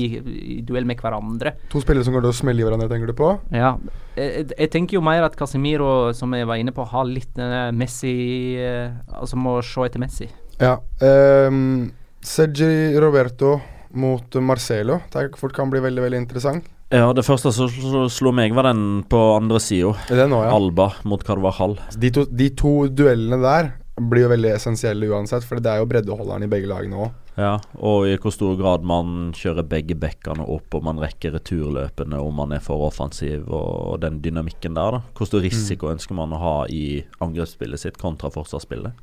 i 0.57 0.59
duell 0.67 0.89
med 0.89 1.01
hverandre. 1.03 1.55
To 1.73 1.83
spillere 1.85 2.07
som 2.07 2.17
går 2.17 2.25
til 2.27 2.33
å 2.33 2.39
smelle 2.41 2.63
i 2.63 2.67
hverandre, 2.67 2.89
tenker 2.93 3.13
du 3.13 3.17
på? 3.19 3.31
Ja. 3.55 3.75
Jeg, 4.17 4.49
jeg 4.57 4.71
tenker 4.73 4.97
jo 4.99 5.05
mer 5.05 5.27
at 5.27 5.37
Casemiro, 5.37 6.13
som 6.17 6.33
jeg 6.35 6.49
var 6.49 6.61
inne 6.61 6.73
på, 6.77 6.87
har 6.89 7.05
litt 7.09 7.37
Messi 7.77 8.57
eh, 8.57 8.95
Altså 9.19 9.37
må 9.37 9.59
se 9.65 9.85
etter 9.87 10.01
Messi. 10.03 10.29
Ja. 10.61 10.79
Um, 11.05 11.91
Sergi 12.25 12.97
Roberto 12.99 13.59
mot 13.97 14.35
Marcelo. 14.41 15.01
Det 15.13 15.29
fort 15.39 15.55
kan 15.57 15.71
bli 15.73 15.81
veldig 15.85 16.03
veldig 16.07 16.23
interessant. 16.25 16.65
Ja, 16.95 17.09
det 17.13 17.25
første 17.27 17.51
som 17.51 17.69
slo- 18.13 18.33
meg, 18.35 18.55
var 18.55 18.69
den 18.69 19.03
på 19.11 19.19
andre 19.37 19.59
sida. 19.61 19.95
Ja. 20.11 20.27
Alba 20.55 20.93
mot 21.05 21.23
Carvajal. 21.27 21.75
De 21.99 22.11
to, 22.15 22.25
de 22.31 22.51
to 22.55 22.87
duellene 22.89 23.41
der 23.43 23.73
blir 23.97 24.27
jo 24.27 24.31
veldig 24.31 24.53
essensielle 24.55 25.09
uansett, 25.11 25.43
for 25.49 25.59
det 25.59 25.73
er 25.73 25.81
jo 25.83 25.89
breddeholderen 25.91 26.45
i 26.47 26.51
begge 26.53 26.69
lagene 26.71 27.07
òg. 27.07 27.15
Ja, 27.37 27.59
og 27.85 28.07
i 28.09 28.15
hvor 28.17 28.33
stor 28.33 28.55
grad 28.57 28.85
man 28.89 29.35
kjører 29.37 29.67
begge 29.69 29.97
bekkene 30.01 30.47
opp, 30.49 30.73
og 30.73 30.87
man 30.87 31.01
rekker 31.03 31.35
returløpene, 31.37 32.17
om 32.17 32.39
man 32.41 32.55
er 32.57 32.63
for 32.65 32.87
offensiv, 32.87 33.45
og 33.53 34.01
den 34.01 34.23
dynamikken 34.25 34.77
der, 34.79 34.97
da. 34.97 35.03
Hvor 35.19 35.29
stor 35.29 35.45
risiko 35.45 35.91
ønsker 35.93 36.17
man 36.17 36.33
å 36.33 36.41
ha 36.41 36.55
i 36.73 37.03
angrepsspillet 37.21 37.85
sitt 37.85 38.01
kontra 38.01 38.33
forsvarsspillet? 38.33 38.97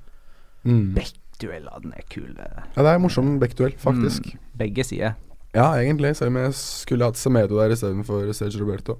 Mm. 0.65 0.96
Bekkduellene 0.98 1.93
er 2.00 2.10
kule. 2.10 2.50
Ja, 2.74 2.82
det 2.82 2.88
er 2.88 2.98
en 2.98 3.06
morsom 3.06 3.38
bekkduell, 3.43 3.78
faktisk. 3.78 4.34
Mm, 4.34 4.43
begge 4.63 4.88
sider. 4.89 5.17
Ja, 5.54 5.69
egentlig, 5.78 6.15
selv 6.17 6.34
om 6.34 6.41
jeg 6.41 6.58
skulle 6.58 7.06
hatt 7.06 7.22
Semedo 7.22 7.62
der 7.62 7.76
istedenfor 7.76 8.32
Sergio 8.34 8.63
Roberto. 8.63 8.98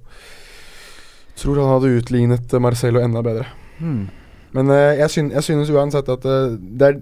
Tror 1.34 1.58
han 1.58 1.72
hadde 1.72 1.96
utlignet 1.98 2.46
Marcello 2.46 2.68
Marcelo 2.68 3.02
enda 3.02 3.24
bedre. 3.26 3.48
Hmm. 3.80 4.04
Men 4.54 4.70
uh, 4.70 4.94
jeg, 4.94 5.10
synes, 5.10 5.34
jeg 5.34 5.46
synes 5.48 5.70
uansett 5.74 6.08
at 6.14 6.26
uh, 6.30 6.54
det 6.54 6.88
er 6.88 6.98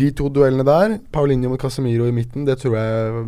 de 0.00 0.10
to 0.16 0.30
duellene 0.32 0.64
der, 0.66 0.96
Paulinho 1.12 1.50
mot 1.52 1.60
Casemiro 1.60 2.06
i 2.08 2.14
midten, 2.16 2.46
det 2.48 2.56
tror 2.62 2.76
jeg 2.78 3.24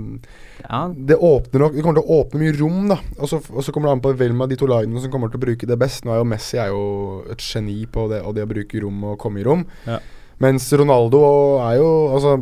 Ja, 0.62 0.86
Det 0.88 1.18
åpner 1.20 1.66
nok 1.66 1.76
Det 1.76 1.84
kommer 1.84 2.00
til 2.00 2.06
å 2.06 2.20
åpne 2.22 2.40
mye 2.40 2.56
rom, 2.56 2.86
da. 2.94 2.98
Og 3.20 3.30
så 3.30 3.40
og 3.52 3.64
så 3.64 3.74
kommer 3.74 3.90
det 3.90 3.98
an 3.98 4.04
på 4.06 4.14
hvem 4.16 4.44
av 4.44 4.50
de 4.50 4.58
to 4.58 4.68
lagene 4.70 5.02
som 5.02 5.12
kommer 5.12 5.32
til 5.32 5.40
å 5.40 5.44
bruke 5.44 5.68
det 5.68 5.78
best. 5.80 6.04
Nå 6.04 6.14
er 6.14 6.22
jo 6.22 6.28
Messi 6.28 6.60
er 6.60 6.72
jo 6.72 6.84
et 7.32 7.42
geni 7.44 7.82
på 7.90 8.08
det, 8.12 8.22
og 8.24 8.36
det 8.36 8.46
å 8.46 8.50
bruke 8.50 8.80
rom 8.82 9.04
og 9.12 9.18
komme 9.20 9.42
i 9.42 9.46
rom. 9.46 9.66
Ja. 9.84 10.00
Mens 10.42 10.68
Ronaldo 10.76 11.20
er 11.64 11.78
jo 11.80 11.90
Altså 12.12 12.34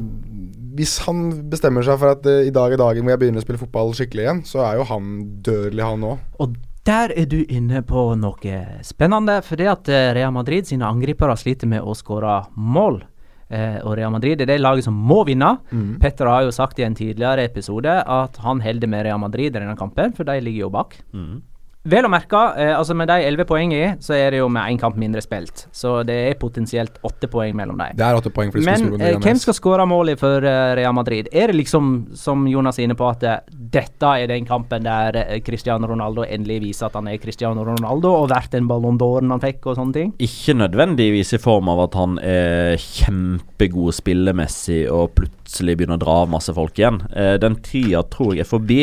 Hvis 0.75 0.97
han 1.05 1.29
bestemmer 1.51 1.87
seg 1.87 2.01
for 2.01 2.15
at 2.17 2.25
uh, 2.27 2.43
i 2.43 2.55
dag 2.55 2.75
er 2.75 2.81
dagen 2.81 3.07
hvor 3.07 3.15
jeg 3.15 3.23
begynner 3.23 3.43
å 3.43 3.47
spille 3.47 3.61
fotball 3.61 3.93
skikkelig 3.95 4.25
igjen, 4.25 4.45
så 4.47 4.65
er 4.67 4.79
jo 4.81 4.87
han 4.91 5.19
dødelig, 5.47 5.85
han 5.87 6.07
òg. 6.15 6.25
og 6.43 6.57
der 6.85 7.13
er 7.17 7.27
du 7.27 7.39
inne 7.49 7.81
på 7.83 8.11
noe 8.21 8.59
spennende. 8.85 9.39
For 9.47 9.57
det 9.61 9.71
at 9.73 9.89
eh, 9.89 10.13
Real 10.17 10.33
Madrid 10.37 10.69
sine 10.69 10.85
angripere 10.89 11.37
sliter 11.41 11.71
med 11.71 11.81
å 11.83 11.95
skåre 11.97 12.43
mål. 12.57 13.01
Eh, 13.49 13.79
og 13.85 13.97
Real 13.97 14.13
Madrid 14.13 14.41
er 14.41 14.49
det 14.51 14.61
laget 14.61 14.85
som 14.85 14.95
må 14.97 15.23
vinne. 15.29 15.55
Petter 16.01 16.29
har 16.29 16.45
jo 16.45 16.53
sagt 16.53 16.79
i 16.81 16.87
en 16.87 16.97
tidligere 16.97 17.45
episode 17.45 17.89
at 17.89 18.37
han 18.45 18.61
holder 18.65 18.91
med 18.91 19.05
Real 19.07 19.21
Madrid 19.23 19.53
i 19.53 19.59
denne 19.59 19.77
kampen, 19.81 20.13
for 20.17 20.29
de 20.29 20.41
ligger 20.41 20.67
jo 20.67 20.71
bak. 20.77 20.97
Mhm. 21.13 21.43
Vel 21.85 22.07
å 22.07 22.09
merke, 22.09 22.39
eh, 22.57 22.71
altså 22.73 22.95
med 22.97 23.11
de 23.11 23.27
elleve 23.27 23.45
poengene, 23.45 23.99
så 24.01 24.15
er 24.17 24.33
det 24.33 24.39
jo 24.39 24.47
med 24.49 24.73
én 24.73 24.79
kamp 24.81 24.95
mindre 24.97 25.21
spilt. 25.21 25.67
Så 25.69 25.99
det 26.09 26.15
er 26.31 26.37
potensielt 26.41 26.95
åtte 27.05 27.29
poeng 27.29 27.53
mellom 27.59 27.77
dem. 27.77 27.99
Det 27.99 28.07
er 28.07 28.17
åtte 28.17 28.31
poeng 28.33 28.49
for 28.53 28.57
de 28.57 28.65
Men 28.65 29.03
eh, 29.05 29.19
hvem 29.21 29.37
skal 29.37 29.57
skåre 29.59 29.85
målet 29.85 30.17
for 30.17 30.41
eh, 30.49 30.71
Real 30.79 30.95
Madrid? 30.97 31.29
Er 31.29 31.53
det 31.53 31.59
liksom, 31.59 31.91
som 32.17 32.47
Jonas 32.49 32.79
er 32.79 32.87
inne 32.87 32.97
på, 32.97 33.05
at 33.13 33.27
eh, 33.29 33.43
dette 33.53 34.13
er 34.17 34.33
den 34.33 34.49
kampen 34.49 34.87
der 34.87 35.19
Cristiano 35.45 35.91
Ronaldo 35.91 36.25
endelig 36.25 36.63
viser 36.63 36.89
at 36.89 36.97
han 36.97 37.11
er 37.13 37.19
Cristiano 37.21 37.67
Ronaldo, 37.69 38.15
og 38.17 38.31
verdt 38.33 38.57
den 38.57 38.71
Ballon 38.71 38.97
d'Oren 38.97 39.35
han 39.35 39.43
fikk, 39.43 39.67
og 39.69 39.77
sånne 39.77 39.99
ting? 39.99 40.15
Ikke 40.25 40.55
nødvendigvis 40.57 41.35
i 41.37 41.43
form 41.43 41.69
av 41.75 41.83
at 41.85 41.99
han 42.01 42.15
er 42.23 42.81
kjempegod 42.81 43.93
spillemessig 43.99 44.87
og 44.89 45.13
plutselig 45.19 45.77
begynner 45.77 46.01
å 46.01 46.05
dra 46.07 46.17
av 46.23 46.33
masse 46.33 46.57
folk 46.57 46.81
igjen. 46.81 47.03
Den 47.13 47.61
tida 47.61 48.01
tror 48.09 48.33
jeg 48.33 48.47
er 48.47 48.49
forbi. 48.49 48.81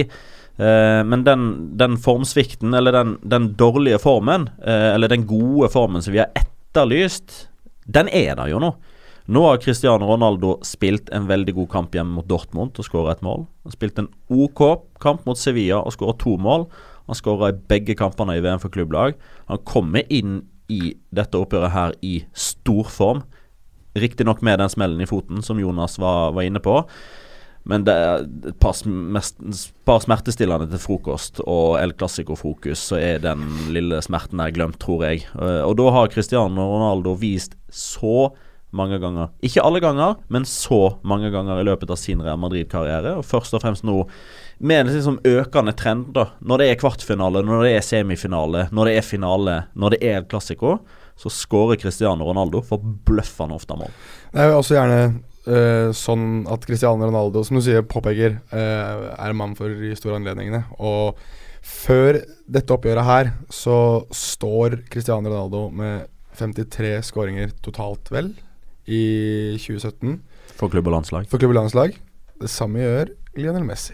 Eh, 0.57 1.01
men 1.07 1.23
den, 1.23 1.45
den 1.77 1.97
formsvikten, 2.01 2.73
eller 2.73 2.95
den, 2.95 3.17
den 3.21 3.51
dårlige 3.59 3.99
formen, 4.01 4.49
eh, 4.65 4.93
eller 4.93 5.11
den 5.11 5.27
gode 5.27 5.69
formen 5.73 6.03
som 6.03 6.15
vi 6.15 6.23
har 6.23 6.31
etterlyst, 6.35 7.47
den 7.85 8.09
er 8.11 8.35
der 8.39 8.51
jo 8.51 8.61
nå. 8.61 8.73
Nå 9.31 9.43
har 9.45 9.61
Cristiano 9.61 10.07
Ronaldo 10.09 10.57
spilt 10.65 11.09
en 11.13 11.27
veldig 11.29 11.53
god 11.55 11.69
kamp 11.71 11.93
hjemme 11.95 12.17
mot 12.17 12.27
Dortmund 12.27 12.79
og 12.81 12.87
skåra 12.87 13.13
et 13.13 13.21
mål. 13.23 13.45
Han 13.63 13.73
spilte 13.73 14.01
spilt 14.01 14.01
en 14.01 14.41
OK 14.43 14.63
kamp 14.99 15.27
mot 15.29 15.39
Sevilla 15.39 15.79
og 15.79 15.93
skåra 15.95 16.17
to 16.19 16.35
mål. 16.41 16.65
Han 17.07 17.17
skåra 17.17 17.51
i 17.51 17.59
begge 17.69 17.95
kampene 17.99 18.35
i 18.35 18.41
VM 18.43 18.59
for 18.59 18.73
klubblag. 18.73 19.15
Han 19.47 19.61
kommer 19.67 20.03
inn 20.11 20.41
i 20.71 20.95
dette 21.13 21.39
oppgjøret 21.39 21.73
her 21.75 21.95
i 22.01 22.21
stor 22.33 22.89
form. 22.91 23.23
Riktignok 23.95 24.41
med 24.41 24.59
den 24.59 24.71
smellen 24.71 25.03
i 25.03 25.09
foten 25.09 25.43
som 25.45 25.59
Jonas 25.59 25.99
var, 26.01 26.31
var 26.35 26.47
inne 26.47 26.61
på. 26.63 26.81
Men 27.69 27.83
det 27.85 27.93
er 27.93 28.23
et 28.49 28.57
par, 28.61 28.73
smertestillende 30.01 30.69
til 30.71 30.81
frokost 30.81 31.43
og 31.45 31.77
El 31.81 31.93
Clásico-fokus, 31.93 32.81
så 32.89 32.97
er 32.97 33.21
den 33.21 33.43
lille 33.73 33.99
smerten 34.01 34.41
der 34.41 34.53
glemt, 34.55 34.79
tror 34.81 35.05
jeg. 35.05 35.27
Eh, 35.37 35.61
Og 35.61 35.75
da 35.77 35.91
har 35.93 36.09
Cristiano 36.13 36.65
Ronaldo 36.71 37.13
vist 37.21 37.53
så 37.69 38.31
mange 38.71 38.97
ganger, 39.03 39.33
ikke 39.43 39.63
alle 39.67 39.81
ganger, 39.83 40.15
men 40.31 40.45
så 40.47 40.95
mange 41.03 41.27
ganger 41.33 41.59
i 41.59 41.65
løpet 41.67 41.91
av 41.91 41.99
sin 41.99 42.21
Real 42.23 42.39
Madrid-karriere, 42.39 43.17
og 43.19 43.25
først 43.27 43.53
og 43.57 43.61
fremst 43.65 43.83
nå 43.83 43.97
med 44.63 44.85
en 44.85 44.91
liksom 44.93 45.19
økende 45.27 45.73
trend, 45.75 46.13
da. 46.15 46.29
Når 46.39 46.61
det 46.61 46.69
er 46.69 46.79
kvartfinale, 46.79 47.43
når 47.43 47.65
det 47.65 47.73
er 47.75 47.83
semifinale, 47.83 48.69
når 48.71 48.87
det 48.87 48.93
er 48.97 49.05
finale, 49.05 49.57
når 49.75 49.95
det 49.95 49.99
er 50.07 50.21
El 50.21 50.29
Clásico, 50.31 50.77
så 51.19 51.29
skårer 51.29 51.81
Cristiano 51.81 52.25
Ronaldo 52.25 52.63
forbløffende 52.65 53.59
ofte 53.59 53.75
mål. 53.77 53.91
Er 54.33 54.53
jo 54.53 54.61
også 54.61 54.77
gjerne 54.79 55.01
eh, 55.47 55.89
sånn 55.95 56.45
at 56.51 56.65
Cristiano 56.67 57.07
Ronaldo, 57.07 57.43
som 57.47 57.57
du 57.57 57.63
sier, 57.65 57.85
påpeker, 57.87 58.39
uh, 58.53 59.09
er 59.15 59.31
en 59.31 59.39
mann 59.39 59.55
for 59.57 59.71
de 59.71 59.93
store 59.97 60.19
anledningene. 60.19 60.63
Og 60.79 61.19
før 61.61 62.21
dette 62.49 62.73
oppgjøret 62.73 63.07
her, 63.07 63.33
så 63.53 63.75
står 64.15 64.81
Cristiano 64.91 65.29
Ronaldo 65.29 65.67
med 65.73 66.07
53 66.39 66.95
skåringer 67.09 67.51
totalt, 67.61 68.09
vel? 68.13 68.31
i 68.89 69.57
2017 69.61 70.19
For 70.57 70.69
klubb 70.71 70.87
og 70.89 70.95
landslag. 70.97 71.27
for 71.29 71.37
klubb 71.37 71.53
og 71.53 71.61
landslag. 71.61 71.97
Det 72.41 72.49
samme 72.49 72.81
gjør 72.81 73.11
Lionel 73.37 73.65
Messi. 73.65 73.93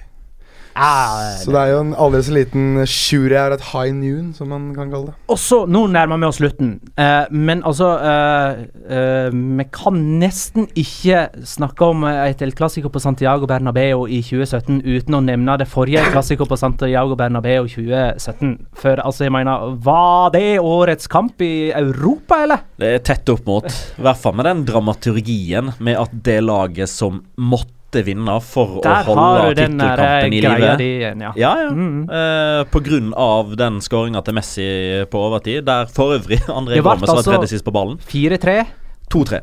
Ah, 0.78 1.34
Så 1.42 1.52
det 1.54 1.62
er 1.62 1.74
jo 1.74 1.82
en 1.82 1.96
aldri 1.98 2.22
så 2.28 2.36
liten 2.36 2.68
sjuer 2.86 3.34
her, 3.34 3.56
et 3.56 3.66
high 3.72 3.96
noon, 3.96 4.30
som 4.38 4.52
man 4.54 4.70
kan 4.76 4.92
kalle 4.94 5.12
det. 5.12 5.16
Også, 5.34 5.64
nå 5.66 5.88
nærmer 5.90 6.22
vi 6.22 6.30
oss 6.30 6.40
slutten, 6.42 6.76
uh, 7.00 7.26
men 7.34 7.64
altså 7.66 7.90
uh, 7.98 8.62
uh, 8.86 9.34
Vi 9.34 9.66
kan 9.74 9.98
nesten 10.22 10.68
ikke 10.78 11.28
snakke 11.48 11.90
om 11.90 12.06
et 12.08 12.42
El 12.46 12.54
Clásico 12.54 12.92
på 12.94 13.02
Santiago 13.02 13.50
Bernabeu 13.50 14.06
i 14.06 14.22
2017 14.22 14.84
uten 14.86 15.18
å 15.18 15.24
nevne 15.26 15.58
det 15.58 15.70
forrige 15.72 16.06
klassiker 16.12 16.18
Clásico 16.28 16.48
på 16.50 16.58
Santiago 16.58 17.16
Bernabeu 17.16 17.68
2017. 17.68 18.68
For 18.76 19.00
altså, 19.00 19.26
jeg 19.26 19.32
mener, 19.32 19.78
var 19.84 20.32
det 20.34 20.60
årets 20.60 21.08
kamp 21.08 21.42
i 21.42 21.72
Europa, 21.72 22.42
eller? 22.44 22.66
Det 22.78 22.92
er 22.98 23.06
tett 23.06 23.30
opp 23.32 23.48
mot. 23.48 23.66
I 23.66 24.04
hvert 24.04 24.20
fall 24.22 24.36
med 24.36 24.50
den 24.50 24.66
dramaturgien 24.68 25.72
med 25.80 25.98
at 26.02 26.14
det 26.26 26.42
laget 26.44 26.92
som 26.92 27.22
måtte 27.38 27.77
vinne 27.92 28.42
for 28.44 28.82
Der 28.84 29.04
å 29.08 29.16
holde 29.16 29.50
eh, 29.50 29.56
tittelkampen 29.56 30.34
i 30.34 30.42
greia 30.42 30.58
live. 30.76 30.88
igjen, 30.88 31.22
ja. 31.22 31.32
Ja, 31.36 31.52
ja. 31.64 31.70
Mm. 31.72 32.10
Eh, 32.10 32.64
på 32.72 32.82
grunn 32.84 33.14
av 33.16 33.56
den 33.58 33.80
skåringa 33.82 34.22
til 34.24 34.34
Messi 34.38 34.68
på 35.10 35.22
overtid, 35.30 35.64
der 35.66 35.86
for 35.88 36.18
øvrig 36.18 36.40
André 36.60 36.76
Det 36.76 36.84
Gomes 36.84 37.02
var 37.08 37.16
altså- 37.18 37.32
tredje 37.32 37.48
sist 37.56 37.66
på 37.66 37.72
ballen. 37.72 37.98
4-3. 37.98 38.66
2-3. 39.10 39.40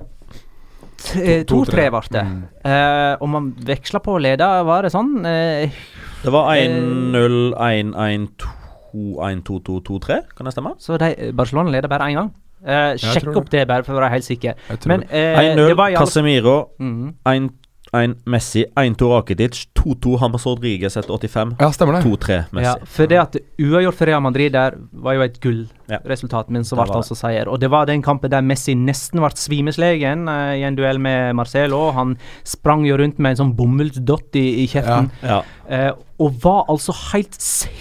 2-3 1.05 1.91
ble 1.91 2.01
det. 2.15 2.23
Mm. 2.25 2.43
Uh, 2.65 3.15
og 3.21 3.29
man 3.29 3.51
veksla 3.67 4.01
på 4.05 4.15
å 4.17 4.21
lede, 4.23 4.47
var 4.65 4.87
det 4.87 4.93
sånn? 4.95 5.19
Uh, 5.25 5.69
Det 6.25 6.33
var 6.33 6.55
1-0, 6.57 7.53
1-1, 7.59 8.29
2-1, 8.95 9.43
2-2, 9.45 9.81
2-3. 9.91 10.21
Kan 10.39 10.49
det 10.49 10.55
stemme? 10.55 10.73
så 10.81 10.97
de, 11.01 11.11
Barcelona 11.37 11.71
leder 11.75 11.89
bare 11.93 12.09
én 12.13 12.17
gang. 12.21 12.31
Uh, 12.65 12.95
sjekk 12.97 13.35
opp 13.37 13.51
det, 13.53 13.67
bare 13.69 13.85
for 13.85 13.93
å 13.99 14.01
være 14.01 14.15
helt 14.15 14.25
sikker. 14.25 14.55
Men 14.89 15.03
det. 15.05 15.11
eh, 15.13 15.53
1-0 15.53 15.75
Casemiro. 15.77 15.99
Casemiro, 15.99 16.57
Mhm. 16.81 17.15
1-1 17.95 18.15
Messi, 18.27 18.65
1-2 18.75 19.11
Rakitic, 19.13 19.61
2-2 19.79 20.19
Hamas 20.21 20.47
Rodriguez 20.49 20.97
etter 20.97 21.15
85, 21.15 21.55
Ja, 21.61 21.71
stemmer 21.73 22.01
det. 22.01 22.03
2-3 22.09 22.39
Messi. 22.51 22.67
Ja, 22.67 22.75
for 22.97 23.11
det 23.11 23.21
at 23.23 23.39
uavgjort 23.63 23.99
for 24.01 24.11
Real 24.11 24.23
Madrid 24.25 24.51
der 24.57 24.79
var 25.05 25.15
jo 25.19 25.23
et 25.29 25.39
Ja. 25.91 25.99
Resultatet 26.09 26.51
min 26.55 26.65
så 26.65 26.77
ble 26.79 26.85
var 26.85 26.93
det 26.95 27.01
altså 27.03 27.17
seier. 27.19 27.49
Og 27.53 27.61
det 27.61 27.69
var 27.73 27.87
den 27.91 28.03
kampen 28.03 28.33
der 28.33 28.41
Messi 28.45 28.73
nesten 28.79 29.21
ble 29.21 29.31
svimeslegen 29.37 30.29
uh, 30.29 30.55
i 30.57 30.63
en 30.65 30.79
duell 30.79 30.99
med 31.03 31.35
Marcelo. 31.37 31.91
Han 31.97 32.17
sprang 32.45 32.87
jo 32.89 32.97
rundt 33.01 33.19
med 33.21 33.35
en 33.35 33.43
sånn 33.45 33.55
bomullsdott 33.59 34.41
i, 34.41 34.47
i 34.65 34.67
kjeften. 34.71 35.11
Ja. 35.23 35.43
Eh, 35.65 35.93
og 36.21 36.35
var 36.45 36.67
altså 36.71 36.93
helt 37.15 37.35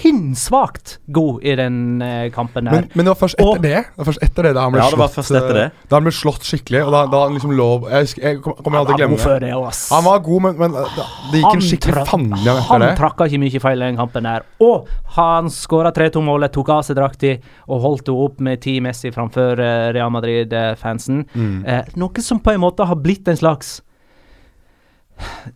sinnssvakt 0.07 0.97
god 1.13 1.43
i 1.45 1.53
den 1.59 2.01
uh, 2.01 2.29
kampen 2.33 2.65
der. 2.65 2.71
Men, 2.79 2.87
men 2.95 3.05
det 3.05 3.11
var 3.11 3.19
først 3.19 3.35
etter 3.37 3.49
Og- 3.51 3.61
det 3.61 3.75
Det 3.83 3.99
var 4.01 4.07
først 4.09 4.23
etter 4.25 4.47
det 4.47 4.53
da 4.55 4.63
han 4.65 4.71
ble 4.73 4.81
Ja, 4.81 4.89
det 4.89 4.97
var 4.97 5.07
slått 5.11 5.17
først 5.19 5.35
etter 5.37 5.53
det. 5.59 5.65
Da 5.91 5.95
han 5.99 6.07
ble 6.07 6.13
slått 6.15 6.47
skikkelig, 6.47 6.81
og 6.87 6.91
da, 6.95 7.01
da 7.11 7.21
han 7.27 7.35
liksom 7.37 7.53
lå 7.53 7.67
Jeg, 7.91 8.07
husker, 8.07 8.21
jeg 8.23 8.41
kom- 8.41 8.55
kommer 8.63 8.79
aldri 8.79 8.95
til 8.95 8.95
å 8.95 9.01
glemme 9.03 9.17
det. 9.19 9.39
det. 9.45 9.75
Han 9.93 10.03
var 10.07 10.19
god, 10.25 10.41
men, 10.47 10.57
men 10.63 10.71
det, 10.73 11.05
det 11.33 11.43
gikk 11.43 11.53
en 11.59 11.65
skikkelig 11.67 12.05
fanne 12.09 12.39
etter 12.41 12.65
Han 12.71 12.81
det. 12.87 12.89
trakka 12.97 13.27
ikke 13.29 13.41
mye 13.43 13.61
feil 13.67 13.77
i 13.83 13.85
den 13.85 13.99
kampen 14.01 14.23
der. 14.23 14.47
Og 14.65 14.89
han 15.19 15.51
skåra 15.53 15.91
3-2-målet, 15.93 16.51
tok 16.57 16.69
av 16.73 16.81
seg 16.87 16.97
drakta 16.97 17.35
og 17.69 17.83
holdt 17.85 17.92
henne 18.01 18.25
opp 18.25 18.39
med 18.43 18.61
ti 18.61 18.79
Messi 18.81 19.11
framfor 19.13 19.59
eh, 19.61 19.93
Real 19.93 20.11
Madrid-fansen. 20.11 21.25
Mm. 21.33 21.65
Eh, 21.65 21.93
noe 21.99 22.21
som 22.25 22.41
på 22.43 22.51
en 22.53 22.63
måte 22.63 22.87
har 22.89 22.99
blitt 22.99 23.27
en 23.27 23.37
slags 23.37 23.81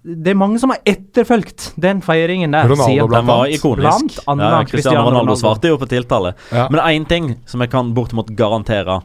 Det 0.04 0.32
er 0.32 0.38
mange 0.40 0.60
som 0.60 0.70
har 0.74 0.80
etterfølgt 0.86 1.74
den 1.80 2.02
feiringen 2.02 2.52
der. 2.56 2.64
Ronaldo 2.70 2.86
siden- 2.86 3.08
blant 3.10 3.26
Den 3.28 3.32
var 3.34 3.46
ikonisk. 3.48 3.82
Blant 3.82 4.20
annet 4.28 4.52
ja, 4.52 4.64
Cristiano 4.72 4.98
Ronaldo 5.06 5.20
Ronaldo. 5.20 5.36
svarte 5.42 5.68
jo 5.72 5.78
på 5.78 5.88
tiltale. 5.92 6.34
Ja. 6.52 6.68
Men 6.72 6.80
én 6.82 7.08
ting 7.08 7.36
som 7.46 7.62
jeg 7.62 7.72
kan 7.72 7.94
bortimot 7.94 8.28
garantere. 8.36 9.02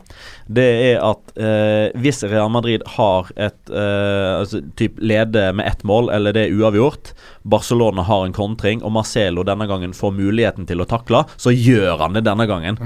Det 0.52 0.66
er 0.92 0.98
at 1.06 1.32
eh, 1.38 1.92
hvis 2.02 2.22
Real 2.28 2.50
Madrid 2.50 2.82
har 2.96 3.28
et 3.36 3.70
eh, 3.70 4.40
altså, 4.42 4.60
typ 4.76 4.98
leder 5.00 5.52
med 5.54 5.66
ett 5.66 5.84
mål, 5.84 6.10
eller 6.12 6.32
det 6.32 6.48
er 6.48 6.56
uavgjort, 6.58 7.12
Barcelona 7.44 8.02
har 8.02 8.26
en 8.26 8.32
kontring, 8.36 8.82
og 8.82 8.92
Marcelo 8.92 9.42
denne 9.46 9.66
gangen 9.70 9.92
får 9.96 10.12
muligheten 10.12 10.66
til 10.68 10.82
å 10.82 10.86
takle, 10.90 11.24
så 11.36 11.50
gjør 11.54 11.98
han 12.04 12.12
det 12.18 12.24
denne 12.26 12.46
gangen. 12.50 12.76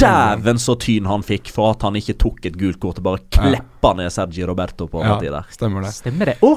Dæven 0.00 0.58
så 0.62 0.76
tyn 0.80 1.06
han 1.10 1.22
fikk 1.26 1.50
for 1.52 1.74
at 1.74 1.82
han 1.86 1.98
ikke 1.98 2.16
tok 2.22 2.46
et 2.48 2.56
gult 2.58 2.80
kort 2.82 2.98
og 3.02 3.06
bare 3.10 3.22
kleppa 3.34 3.92
ned 3.98 4.12
Sergi 4.14 4.46
Roberto 4.46 4.86
på 4.88 5.02
Ja, 5.02 5.16
overtid 5.16 5.34
der. 5.36 5.44
stemmer 5.52 5.82
det. 5.86 5.92
Stemmer 5.94 6.32
det. 6.32 6.38
I- 6.42 6.56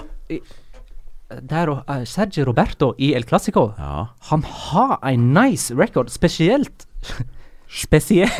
der 1.49 1.69
uh, 1.69 2.03
Sergio 2.09 2.45
Roberto 2.45 2.93
i 2.97 3.11
El 3.13 3.23
Clásico 3.29 3.67
Ja. 3.77 4.07
Han 4.31 4.43
har 4.43 4.97
en 5.11 5.33
nice 5.33 5.73
record, 5.77 6.09
spesielt 6.09 6.87
Spesielt 7.69 8.39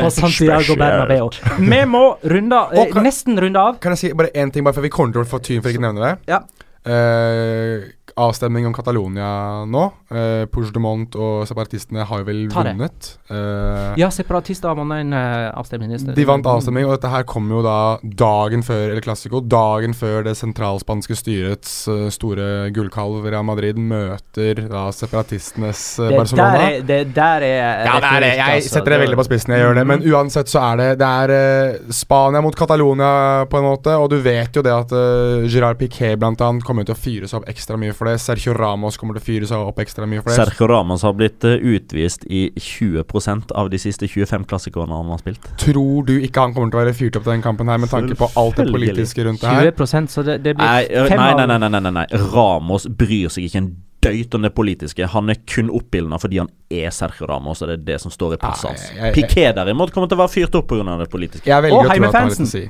på 0.00 0.08
Santiago 0.10 0.74
Bernabeu. 0.80 1.26
Vi 1.58 1.80
må 1.84 2.16
runde 2.24 2.56
eh, 2.72 2.86
kan- 2.92 3.04
nesten 3.04 3.36
runde 3.36 3.60
av. 3.60 3.76
Kan 3.84 3.92
jeg 3.92 3.98
si 4.00 4.12
bare 4.16 4.30
én 4.32 4.48
ting, 4.50 4.64
bare 4.64 4.72
for 4.78 4.80
vi 4.86 4.88
kommer 4.88 5.12
til 5.12 5.26
å 5.26 5.28
få 5.28 5.42
tyn 5.44 5.60
for 5.60 5.68
ikke 5.68 5.82
å 5.82 5.84
nevne 5.90 6.06
det? 6.06 6.14
Ja. 6.32 6.38
Eh, 6.86 7.90
avstemning 8.20 8.66
om 8.66 8.72
Catalonia 8.74 9.64
nå. 9.68 9.82
Eh, 10.10 10.44
Puigdemont 10.50 11.14
og 11.20 11.44
separatistene 11.48 12.04
har 12.08 12.22
jo 12.22 12.26
vel 12.26 12.40
vunnet. 12.50 13.10
Eh, 13.30 13.94
Ja, 14.00 14.08
separatister 14.12 14.74
vunnet 14.76 15.04
en 15.04 15.12
uh, 15.14 15.50
avstemning. 15.60 15.92
De 16.16 16.24
vant 16.28 16.46
avstemning, 16.46 16.86
og 16.86 16.94
dette 16.96 17.10
her 17.12 17.24
kom 17.28 17.48
jo 17.50 17.60
da 17.64 17.98
dagen 18.02 18.62
før 18.66 18.94
El 18.94 19.00
Clásico. 19.04 19.40
Dagen 19.40 19.94
før 19.96 20.24
det 20.26 20.34
sentralspanske 20.38 21.16
styrets 21.18 21.72
uh, 21.90 22.08
store 22.12 22.70
gullkalv 22.74 23.28
Real 23.30 23.44
Madrid 23.46 23.78
møter 23.80 24.62
da 24.70 24.86
separatistenes 24.94 25.82
eh, 26.00 26.10
Det 26.10 26.18
Barcelona. 26.20 26.50
der 26.50 26.66
er, 26.66 26.80
det 26.90 27.00
der 27.16 27.46
er 27.46 27.84
Ja, 27.86 27.96
det 28.00 28.10
er 28.10 28.20
det. 28.26 28.32
Jeg 28.36 28.56
altså. 28.60 28.74
setter 28.76 28.96
det 28.96 29.00
veldig 29.04 29.20
på 29.20 29.26
spissen. 29.28 29.54
Jeg 29.56 29.64
gjør 29.66 29.80
det. 29.80 29.86
Men 29.92 30.04
uansett 30.10 30.50
så 30.52 30.62
er 30.72 30.80
det 30.82 30.90
Det 31.04 31.10
er 31.24 31.34
uh, 31.36 31.92
Spania 31.94 32.40
mot 32.44 32.56
Catalonia 32.56 33.44
på 33.50 33.60
en 33.60 33.68
måte. 33.68 33.96
Og 34.00 34.10
du 34.12 34.18
vet 34.24 34.54
jo 34.56 34.64
det 34.66 34.74
at 34.74 34.92
uh, 34.96 35.46
Gerard 35.50 35.78
Piquet 35.80 36.18
blant 36.20 36.40
annet 36.46 36.66
kommer 36.70 36.86
til 36.86 36.94
å 36.94 36.98
fyre 36.98 37.28
seg 37.30 37.42
opp 37.42 37.50
ekstra 37.50 37.78
mye 37.80 37.94
for 37.96 38.10
det. 38.10 38.16
Sergio 38.22 38.54
Ramos 38.56 38.98
kommer 39.00 39.18
til 39.18 39.24
å 39.24 39.26
fyre 39.26 39.50
seg 39.50 39.66
opp 39.72 39.82
ekstra 39.82 40.06
mye 40.10 40.22
for 40.22 40.32
det. 40.32 40.38
Sergio 40.38 40.70
Ramos 40.70 41.04
har 41.06 41.16
blitt 41.18 41.46
eh, 41.48 41.58
utvist 41.74 42.24
i 42.30 42.46
20% 42.54 43.54
av 43.58 43.70
de 43.72 43.82
siste 43.82 44.08
25 44.10 44.46
klassikerne 44.50 44.96
han 44.96 45.12
har 45.12 45.22
spilt. 45.22 45.50
Tror 45.60 46.06
du 46.08 46.16
ikke 46.20 46.46
han 46.46 46.56
kommer 46.56 46.72
til 46.72 46.80
å 46.80 46.84
være 46.84 46.96
fyrt 46.96 47.20
opp 47.20 47.26
til 47.26 47.34
den 47.34 47.44
kampen 47.44 47.70
her 47.70 47.82
med 47.82 47.92
tanke 47.92 48.16
på 48.18 48.30
alt 48.40 48.62
det 48.62 48.70
politiske 48.70 49.26
rundt 49.26 49.42
det 49.42 49.52
her? 49.52 49.70
20% 49.74 50.14
så 50.14 50.26
det, 50.26 50.40
det 50.46 50.56
blir 50.58 50.66
Nei, 50.66 51.06
fem 51.10 51.20
nei, 51.20 51.30
nei, 51.42 51.46
nei, 51.50 51.68
nei, 51.68 51.84
nei, 51.90 51.94
nei. 52.02 52.08
Ramos 52.30 52.88
bryr 52.88 53.32
seg 53.32 53.48
ikke 53.50 53.64
en 53.64 53.70
døyt 54.00 54.34
om 54.34 54.42
det 54.42 54.50
politiske. 54.56 55.06
Han 55.12 55.30
er 55.32 55.40
kun 55.48 55.70
oppildna 55.76 56.18
fordi 56.20 56.40
han 56.40 56.48
er 56.72 56.92
Sergio 56.94 57.28
Ramos, 57.28 57.60
og 57.62 57.68
det 57.68 57.80
er 57.80 57.88
det 57.92 57.98
som 58.02 58.12
står 58.12 58.36
i 58.36 58.40
passet 58.40 58.70
hans. 58.70 58.86
Piquet 59.16 59.56
derimot 59.58 59.92
kommer 59.94 60.08
til 60.08 60.16
å 60.16 60.22
være 60.24 60.34
fyrt 60.38 60.56
opp 60.56 60.70
pga. 60.70 60.96
det 61.02 61.10
politiske. 61.12 61.48
Jeg 61.48 61.66
velger 61.66 61.76
å 61.76 61.82
tro 61.84 61.90
at 61.90 61.98
han 62.00 62.22
har 62.22 62.32
litt 62.32 62.46
å 62.46 62.48
si. 62.48 62.64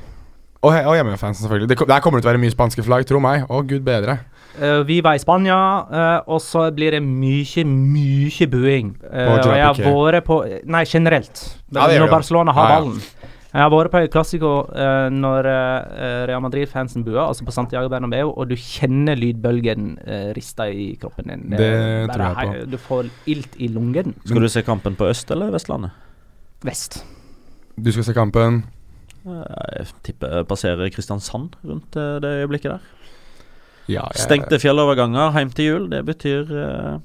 Og, 0.61 0.75
og 0.85 0.93
hjemmefansen, 0.93 1.41
selvfølgelig. 1.41 1.69
Det, 1.69 1.87
der 1.89 2.01
kommer 2.03 2.19
det 2.19 2.25
til 2.25 2.29
å 2.29 2.33
være 2.35 2.41
mye 2.43 2.53
spanske 2.53 2.83
flagg, 2.85 3.05
tro 3.09 3.21
meg. 3.23 3.47
Å, 3.49 3.63
gud 3.65 3.81
bedre. 3.85 4.19
Uh, 4.51 4.81
vi 4.85 4.99
var 5.01 5.15
i 5.17 5.21
Spania, 5.21 5.57
uh, 5.89 6.29
og 6.29 6.41
så 6.43 6.67
blir 6.75 6.93
det 6.93 6.99
mye, 7.01 7.63
mye 7.65 8.47
buing. 8.51 8.91
Uh, 9.07 9.31
og 9.31 9.47
jeg 9.47 9.63
har 9.63 9.79
vært 9.81 10.27
på 10.27 10.41
Nei, 10.69 10.83
generelt. 10.85 11.41
Ja, 11.71 11.87
når. 11.87 12.11
Barcelona 12.11 12.53
har 12.53 12.67
Ja, 12.67 12.75
ja. 12.75 12.81
ballen. 12.81 13.29
Jeg 13.51 13.59
har 13.65 13.71
vært 13.73 13.91
på 13.91 14.01
klassiko 14.13 14.51
uh, 14.69 15.07
når 15.11 15.49
Real 16.29 16.43
Madrid-fansen 16.45 17.03
buer, 17.03 17.23
altså 17.23 17.43
på 17.47 17.55
Santiago 17.55 17.89
Bernabeu, 17.91 18.29
og 18.29 18.51
du 18.51 18.53
kjenner 18.55 19.17
lydbølgen 19.19 19.95
uh, 20.05 20.29
riste 20.37 20.67
i 20.69 20.91
kroppen 21.01 21.31
din. 21.31 21.47
Det 21.55 21.57
det 21.57 22.13
tror 22.13 22.27
jeg 22.27 22.51
på. 22.51 22.67
Du 22.75 22.77
får 22.85 23.09
ilt 23.33 23.57
i 23.57 23.71
lungen. 23.71 24.13
Skal 24.27 24.45
du 24.45 24.51
se 24.51 24.63
kampen 24.67 24.99
på 24.99 25.09
Øst- 25.09 25.33
eller 25.33 25.51
Vestlandet? 25.51 25.97
Vest. 26.63 27.01
Du 27.81 27.91
skal 27.91 28.05
se 28.11 28.13
kampen. 28.13 28.61
Eh, 29.25 29.79
Jeg 29.79 29.87
tipper 30.03 30.43
passerer 30.49 30.89
Kristiansand 30.93 31.55
rundt 31.67 31.95
eh, 31.99 32.19
det 32.23 32.31
øyeblikket 32.43 32.71
der. 32.75 32.85
Ja, 33.89 34.05
jeg, 34.13 34.23
Stengte 34.23 34.59
fjelloverganger 34.61 35.33
hjem 35.37 35.51
til 35.57 35.65
jul. 35.65 35.89
Det 35.91 35.99
betyr 36.05 36.51
uh, 36.53 36.99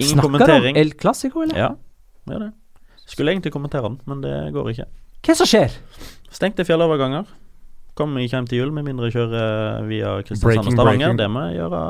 ingen 0.00 0.18
Snakker 0.18 0.46
du 0.48 0.68
om. 0.72 0.76
El 0.80 0.90
Clásico, 0.98 1.42
eller? 1.44 1.58
Ja, 1.58 1.68
gjør 2.26 2.46
det. 2.46 2.50
Skulle 3.06 3.34
egentlig 3.34 3.52
kommentere 3.52 3.84
den, 3.84 4.00
men 4.08 4.22
det 4.24 4.32
går 4.54 4.72
ikke. 4.72 4.86
Hva 5.22 5.36
som 5.38 5.46
skjer? 5.46 5.76
Stengte 6.32 6.64
fjelloverganger. 6.66 7.28
Kommer 7.94 8.24
ikke 8.24 8.38
hjem 8.38 8.46
til 8.48 8.62
jul 8.62 8.72
med 8.72 8.86
mindre 8.88 9.10
jeg 9.10 9.18
kjører 9.18 9.84
via 9.86 10.14
Kristiansand 10.24 10.72
og 10.72 10.72
Stavanger. 10.72 11.12
breaking. 11.12 11.18
Det 11.20 11.28
må 11.30 11.44
jeg 11.50 11.60
gjøre 11.60 11.82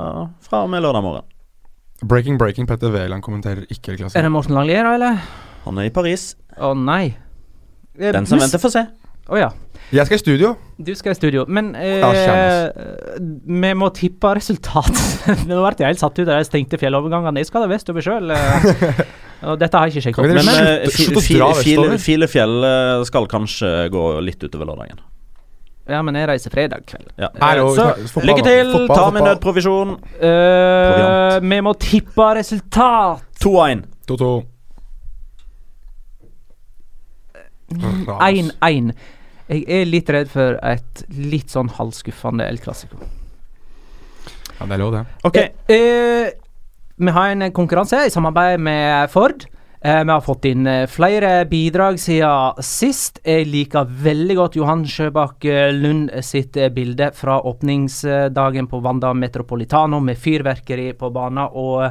fra 0.42 0.64
og 0.66 0.72
med 0.72 0.82
lørdag 0.82 1.06
morgen. 1.06 1.28
Breaking, 2.02 2.38
breaking. 2.38 2.66
Petter 2.66 2.90
Wæland 2.90 3.22
kommenterer 3.22 3.62
ikke 3.70 3.94
Er 3.94 4.22
det 4.26 4.32
Morten 4.32 4.54
Langlia, 4.54 4.82
eller? 4.94 5.22
Han 5.64 5.78
er 5.78 5.86
i 5.86 5.94
Paris. 5.94 6.32
Å 6.58 6.74
nei. 6.74 7.14
Eh, 7.94 8.10
Den 8.12 8.26
som 8.26 8.40
venter, 8.42 8.58
får 8.58 8.74
se. 8.74 8.82
Å 9.30 9.38
ja. 9.38 9.50
Jeg 9.92 10.08
skal 10.08 10.16
i 10.16 10.20
studio. 10.22 10.50
Du 10.80 10.90
skal 10.96 11.12
i 11.12 11.16
studio, 11.18 11.44
men 11.52 11.74
eh, 11.76 12.00
Ja, 12.00 12.70
vi 13.20 13.72
må 13.76 13.90
tippe 13.94 14.30
resultat. 14.38 14.88
Nå 15.48 15.58
ble 15.60 15.72
jeg 15.78 15.90
helt 15.92 16.00
satt 16.00 16.16
ut 16.18 16.24
av 16.26 16.38
de 16.40 16.46
stengte 16.48 16.78
fjellovergangene. 16.80 17.42
Jeg 17.42 17.50
skal 17.50 17.66
da 17.66 17.68
vestover 17.70 18.04
sjøl. 18.04 18.32
og 18.32 19.58
dette 19.60 19.78
har 19.78 19.90
jeg 19.90 19.98
ikke 20.00 20.04
sjekket 20.08 20.22
opp. 20.24 20.36
Men, 20.40 20.50
eh, 20.54 20.86
fi- 20.88 21.06
slutt 21.10 21.20
å 21.20 21.52
file-? 21.60 21.98
Filefjell 22.02 22.56
eh, 22.68 23.04
skal 23.08 23.28
kanskje 23.30 23.72
gå 23.92 24.04
litt 24.24 24.42
utover 24.48 24.70
lørdagen. 24.72 25.02
ja, 25.92 26.00
men 26.06 26.16
jeg 26.16 26.30
reiser 26.30 26.54
fredag 26.54 26.86
kveld. 26.88 27.10
Ja. 27.20 27.28
Så, 27.36 27.88
fotball, 28.14 28.30
Lykke 28.30 28.46
til! 28.48 28.72
fotball, 28.72 28.96
Ta 28.96 29.10
med 29.12 29.28
nødprovisjon. 29.28 29.96
Uh, 30.22 31.36
vi 31.42 31.60
må 31.68 31.74
tippe 31.82 32.30
resultat. 32.40 33.26
2-1. 33.44 33.84
2-2. 34.08 34.32
1-1. 37.72 38.92
jeg 39.48 39.64
er 39.68 39.88
litt 39.88 40.10
redd 40.10 40.30
for 40.32 40.58
et 40.62 41.04
litt 41.16 41.52
sånn 41.52 41.72
halvskuffende 41.78 42.46
El 42.48 42.60
Clásico. 42.62 43.00
Ja, 44.58 44.66
det 44.68 44.76
er 44.76 44.82
lov, 44.82 44.94
det. 44.94 45.06
Ok. 45.26 45.38
Eh, 45.40 45.76
eh, 45.76 46.30
vi 47.02 47.10
har 47.16 47.32
en 47.32 47.48
konkurranse 47.52 48.04
i 48.06 48.12
samarbeid 48.14 48.60
med 48.60 49.10
Ford. 49.10 49.46
Eh, 49.84 50.04
vi 50.04 50.12
har 50.12 50.20
fått 50.22 50.44
inn 50.46 50.66
eh, 50.70 50.86
flere 50.86 51.44
bidrag 51.50 51.98
siden 51.98 52.62
sist. 52.62 53.18
Jeg 53.26 53.48
liker 53.50 53.88
veldig 54.04 54.36
godt 54.38 54.58
Johan 54.60 54.84
Sjøbakk 54.86 55.46
eh, 55.50 55.72
Lund 55.74 56.12
sitt 56.22 56.56
eh, 56.56 56.70
bilde 56.70 57.08
fra 57.18 57.40
åpningsdagen 57.50 58.70
på 58.70 58.78
Wanda 58.84 59.10
Metropolitano 59.18 59.98
med 59.98 60.20
fyrverkeri 60.22 60.92
på 60.94 61.10
banen 61.10 61.48
og 61.50 61.88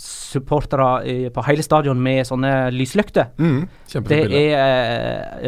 supportere 0.00 1.30
på 1.34 1.44
hele 1.46 1.64
stadion 1.64 2.00
med 2.02 2.24
sånne 2.28 2.70
lyslykter. 2.74 3.30
Mm, 3.40 3.68
Det 4.08 4.20
er 4.32 4.54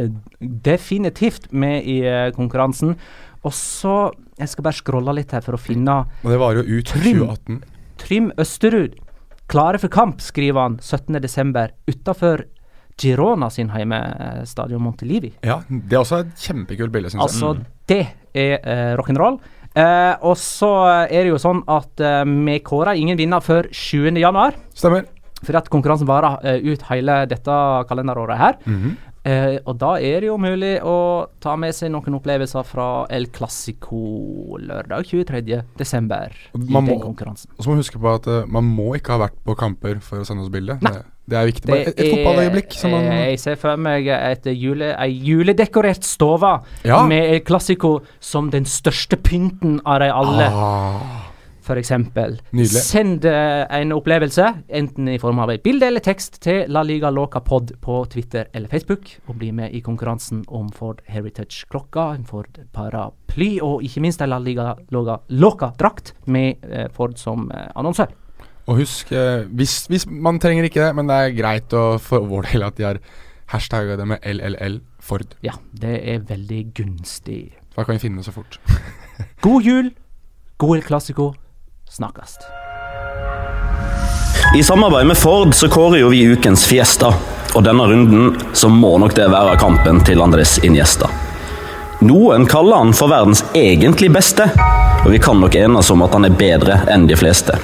eh, 0.03 0.09
definitivt 0.43 1.51
med 1.53 1.87
i 1.89 2.01
eh, 2.07 2.31
konkurransen. 2.37 2.97
Og 3.43 3.53
så 3.57 4.13
Jeg 4.39 4.49
skal 4.49 4.65
bare 4.65 4.79
scrolle 4.79 5.13
litt 5.15 5.33
her 5.35 5.43
for 5.43 5.55
å 5.55 5.61
finne 5.61 5.95
Og 6.23 6.31
det 6.31 6.39
varer 6.41 6.63
jo 6.63 6.79
ut 6.79 6.87
Trym. 6.87 7.23
2018. 7.27 7.63
Trym 8.03 8.31
Østerud. 8.39 8.95
Klare 9.53 9.79
for 9.83 9.93
kamp, 9.93 10.21
skriver 10.25 10.61
han 10.63 10.77
17.12. 10.79 11.73
utafor 11.91 12.45
Girona 13.03 13.49
sin 13.51 13.71
heimestadion 13.73 14.83
Montelivi. 14.83 15.33
Ja, 15.45 15.61
det 15.69 15.97
er 15.97 16.01
også 16.03 16.23
et 16.23 16.33
kjempekult 16.39 16.93
bilde, 16.95 17.11
syns 17.11 17.21
jeg. 17.21 17.29
Altså, 17.29 17.53
det 17.91 18.01
er 18.35 18.59
eh, 18.63 18.93
rock'n'roll. 19.01 19.41
Eh, 19.75 20.15
og 20.21 20.37
så 20.37 20.71
er 21.09 21.23
det 21.25 21.31
jo 21.33 21.39
sånn 21.41 21.63
at 21.71 22.01
eh, 22.05 22.25
vi 22.29 22.59
kårer 22.61 22.99
ingen 23.01 23.17
vinner 23.19 23.41
før 23.45 23.69
7. 23.73 24.11
januar. 24.21 24.59
Stemmer. 24.77 25.07
For 25.43 25.57
at 25.59 25.71
konkurransen 25.73 26.07
varer 26.07 26.37
eh, 26.47 26.61
ut 26.73 26.85
hele 26.91 27.23
dette 27.31 27.57
kalenderåret 27.89 28.39
her. 28.39 28.59
Mhm. 28.67 28.93
Eh, 29.23 29.61
og 29.71 29.77
da 29.79 29.93
er 30.03 30.19
det 30.25 30.27
jo 30.33 30.37
mulig 30.37 30.81
å 30.83 31.29
ta 31.39 31.53
med 31.55 31.71
seg 31.77 31.93
noen 31.95 32.17
opplevelser 32.19 32.65
fra 32.67 33.07
El 33.09 33.29
Clásico 33.31 34.59
lørdag 34.59 35.07
23. 35.07 35.61
desember. 35.79 36.35
I 36.55 36.59
den 36.59 36.73
må- 36.89 36.99
konkurransen. 37.01 37.49
Og 37.57 37.63
så 37.63 37.71
må 37.71 37.77
vi 37.79 37.85
huske 37.85 38.01
på 38.03 38.15
at 38.17 38.27
eh, 38.27 38.47
man 38.51 38.65
må 38.67 38.97
ikke 38.99 39.15
ha 39.15 39.21
vært 39.29 39.39
på 39.47 39.55
kamper 39.57 40.01
for 40.03 40.19
å 40.19 40.27
sende 40.27 40.43
oss 40.43 40.51
bilde. 40.51 40.75
Nei. 40.83 41.03
Det, 41.23 41.39
er 41.39 41.47
viktig. 41.47 41.71
Bare 41.71 41.87
et, 41.87 42.01
et 42.03 42.11
fotballøyeblikk 42.11 42.75
som 42.75 42.91
man 42.97 43.05
Jeg 43.15 43.39
ser 43.39 43.59
for 43.61 43.79
meg 43.79 44.09
et 44.11 44.47
jule, 44.59 44.91
ei 44.99 45.13
juledekorert 45.23 46.03
stove 46.07 46.57
Ja. 46.85 47.05
med 47.07 47.45
klassiko 47.47 48.01
som 48.21 48.51
den 48.51 48.65
største 48.67 49.17
pynten 49.17 49.79
av 49.87 50.01
de 50.03 50.09
alle, 50.11 50.49
ah, 50.51 51.29
for 51.63 51.79
eksempel. 51.79 52.41
Nydelig. 52.51 52.83
Send 52.83 53.25
eh, 53.25 53.63
en 53.71 53.95
opplevelse, 53.95 54.49
enten 54.69 55.09
i 55.13 55.19
form 55.23 55.39
av 55.45 55.53
et 55.55 55.63
bilde 55.63 55.87
eller 55.87 56.03
tekst, 56.03 56.41
til 56.43 56.67
La 56.75 56.83
Liga 56.83 57.11
Loca 57.15 57.41
Pod 57.41 57.71
på 57.81 58.01
Twitter 58.11 58.49
eller 58.53 58.69
Facebook, 58.69 59.13
og 59.29 59.39
bli 59.39 59.53
med 59.55 59.71
i 59.71 59.81
konkurransen 59.81 60.43
om 60.49 60.73
Ford 60.75 61.05
Heritage-klokka, 61.07 62.09
en 62.17 62.27
Ford 62.27 62.59
paraply, 62.75 63.61
og 63.63 63.87
ikke 63.87 64.03
minst 64.03 64.21
en 64.27 64.35
La 64.35 64.41
Liga 64.43 64.73
Loca 64.91 65.21
Loca-drakt 65.31 66.17
med 66.27 66.67
eh, 66.67 66.91
Ford 66.93 67.15
som 67.17 67.47
eh, 67.55 67.71
annonsør. 67.79 68.11
Og 68.71 68.79
husk, 68.79 69.11
eh, 69.13 69.43
hvis, 69.51 69.87
hvis 69.91 70.07
man 70.07 70.39
trenger 70.43 70.69
ikke 70.69 70.85
det, 70.85 70.93
men 70.95 71.11
det 71.11 71.19
er 71.19 71.37
greit 71.37 71.75
å, 71.75 71.99
for 72.03 72.29
vår 72.31 72.53
del 72.53 72.67
at 72.67 72.79
de 72.79 72.87
har 72.87 73.01
hashtagga 73.53 73.99
det 73.99 74.07
med 74.09 74.23
LLL 74.23 74.81
Ford. 75.03 75.35
Ja, 75.43 75.57
det 75.73 75.99
er 76.09 76.23
veldig 76.29 76.63
gunstig. 76.77 77.57
Da 77.75 77.85
kan 77.85 77.97
vi 77.97 78.05
finne 78.05 78.23
det 78.23 78.29
så 78.29 78.35
fort. 78.35 78.61
God 79.45 79.67
jul, 79.67 79.91
god 80.63 80.77
El 80.79 80.87
Clásico, 80.87 81.33
snakkast. 81.91 82.47
I 84.57 84.63
samarbeid 84.63 85.07
med 85.07 85.19
Ford 85.19 85.55
så 85.57 85.69
kårer 85.73 86.03
jo 86.03 86.13
vi 86.13 86.23
ukens 86.35 86.67
Fiesta, 86.69 87.11
og 87.57 87.67
denne 87.67 87.87
runden 87.89 88.55
så 88.57 88.69
må 88.71 88.95
nok 89.01 89.15
det 89.17 89.31
være 89.33 89.59
kampen 89.61 90.03
til 90.07 90.23
Andres 90.23 90.59
Iniesta. 90.65 91.11
Noen 92.03 92.45
kaller 92.51 92.83
han 92.83 92.95
for 92.97 93.11
verdens 93.11 93.45
egentlig 93.57 94.11
beste, 94.13 94.49
og 95.03 95.13
vi 95.15 95.21
kan 95.23 95.39
nok 95.41 95.55
enes 95.57 95.91
om 95.95 96.03
at 96.05 96.15
han 96.17 96.27
er 96.29 96.37
bedre 96.37 96.83
enn 96.93 97.07
de 97.11 97.19
fleste. 97.19 97.57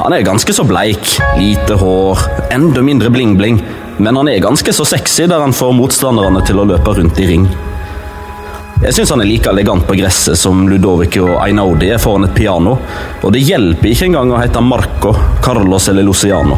Han 0.00 0.14
er 0.16 0.24
ganske 0.24 0.54
så 0.56 0.64
bleik, 0.64 1.16
lite 1.38 1.76
hår, 1.80 2.22
enda 2.54 2.82
mindre 2.82 3.10
bling-bling, 3.12 3.60
men 4.00 4.16
han 4.16 4.28
er 4.32 4.40
ganske 4.40 4.72
så 4.72 4.86
sexy 4.88 5.26
der 5.28 5.42
han 5.42 5.52
får 5.56 5.74
motstanderne 5.76 6.40
til 6.48 6.60
å 6.60 6.66
løpe 6.70 6.94
rundt 6.96 7.20
i 7.20 7.28
ring. 7.28 7.48
Jeg 8.80 8.96
syns 8.96 9.10
han 9.12 9.20
er 9.20 9.28
like 9.28 9.50
elegant 9.50 9.84
på 9.84 9.92
gresset 9.98 10.40
som 10.40 10.62
Ludovico 10.70 11.34
Einaudi 11.42 11.90
er 11.92 12.00
foran 12.00 12.24
et 12.24 12.32
piano, 12.36 12.78
og 13.20 13.34
det 13.34 13.42
hjelper 13.44 13.90
ikke 13.90 14.08
engang 14.08 14.32
å 14.32 14.40
hete 14.40 14.62
Marco, 14.64 15.12
Carlos 15.44 15.90
eller 15.92 16.06
Luciano. 16.08 16.56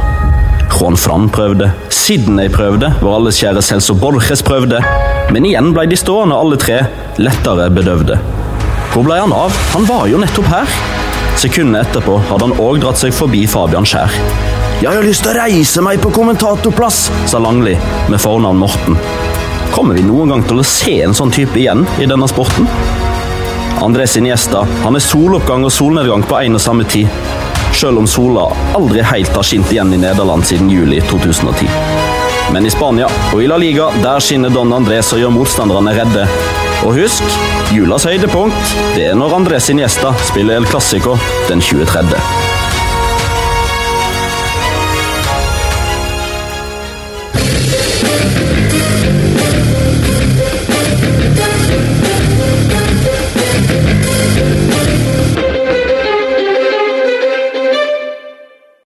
Juan 0.73 0.95
Fran 0.97 1.27
prøvde, 1.35 1.73
Sydney 1.91 2.47
prøvde, 2.51 2.93
vår 3.03 3.19
alles 3.19 3.43
kjære 3.43 3.65
Celso 3.67 3.99
Borges 3.99 4.45
prøvde, 4.47 4.79
men 5.35 5.51
igjen 5.51 5.75
ble 5.75 5.89
de 5.91 5.99
stående 5.99 6.39
alle 6.39 6.61
tre, 6.63 6.79
lettere 7.19 7.67
bedøvde. 7.75 8.21
Hvor 8.93 9.07
ble 9.07 9.19
han 9.19 9.35
av? 9.35 9.59
Han 9.75 9.91
var 9.91 10.07
jo 10.11 10.23
nettopp 10.23 10.49
her. 10.53 10.79
Sekundet 11.43 11.89
etterpå 11.89 12.21
hadde 12.29 12.47
han 12.47 12.61
òg 12.63 12.77
dratt 12.85 13.01
seg 13.01 13.11
forbi 13.17 13.41
Fabian 13.51 13.87
Skjær. 13.89 14.13
Jeg 14.79 14.95
har 14.95 15.03
lyst 15.03 15.25
til 15.25 15.33
å 15.33 15.41
reise 15.41 15.83
meg 15.83 15.99
på 15.99 16.13
kommentatorplass, 16.15 17.09
sa 17.27 17.41
Langli 17.43 17.73
med 18.13 18.23
fornavn 18.23 18.61
Morten. 18.61 18.99
Kommer 19.75 19.99
vi 19.99 20.05
noen 20.07 20.31
gang 20.31 20.45
til 20.47 20.63
å 20.63 20.67
se 20.67 21.01
en 21.03 21.17
sånn 21.19 21.35
type 21.35 21.59
igjen 21.59 21.83
i 21.99 22.07
denne 22.07 22.31
sporten? 22.31 22.71
Andres 23.83 24.15
Iniesta 24.21 24.63
han 24.85 24.95
er 24.95 25.03
soloppgang 25.03 25.67
og 25.67 25.75
solnedgang 25.75 26.23
på 26.31 26.39
en 26.39 26.61
og 26.61 26.63
samme 26.63 26.87
tid. 26.87 27.11
Selv 27.75 27.99
om 27.99 28.07
sola 28.07 28.47
aldri 28.79 29.03
helt 29.03 29.35
har 29.35 29.49
skint 29.49 29.75
igjen 29.75 29.91
i 29.97 30.03
Nederland 30.05 30.47
siden 30.47 30.71
juli 30.71 31.03
2010. 31.11 31.67
Men 32.55 32.71
i 32.71 32.71
Spania 32.71 33.11
og 33.33 33.43
i 33.43 33.51
La 33.51 33.59
Liga 33.59 33.91
der 33.99 34.23
skinner 34.23 34.55
Don 34.55 34.79
Andres 34.79 35.11
og 35.11 35.25
gjør 35.25 35.35
motstanderne 35.41 35.99
redde. 35.99 36.29
Og 36.83 36.97
husk, 36.99 37.23
julas 37.77 38.07
høydepunkt 38.09 38.73
det 38.97 39.13
er 39.13 39.19
når 39.19 39.37
Andres 39.39 39.71
gjester 39.71 40.19
spiller 40.27 40.59
El 40.59 40.67
Clásico 40.67 41.15
den 41.49 41.63
23. 41.63 42.52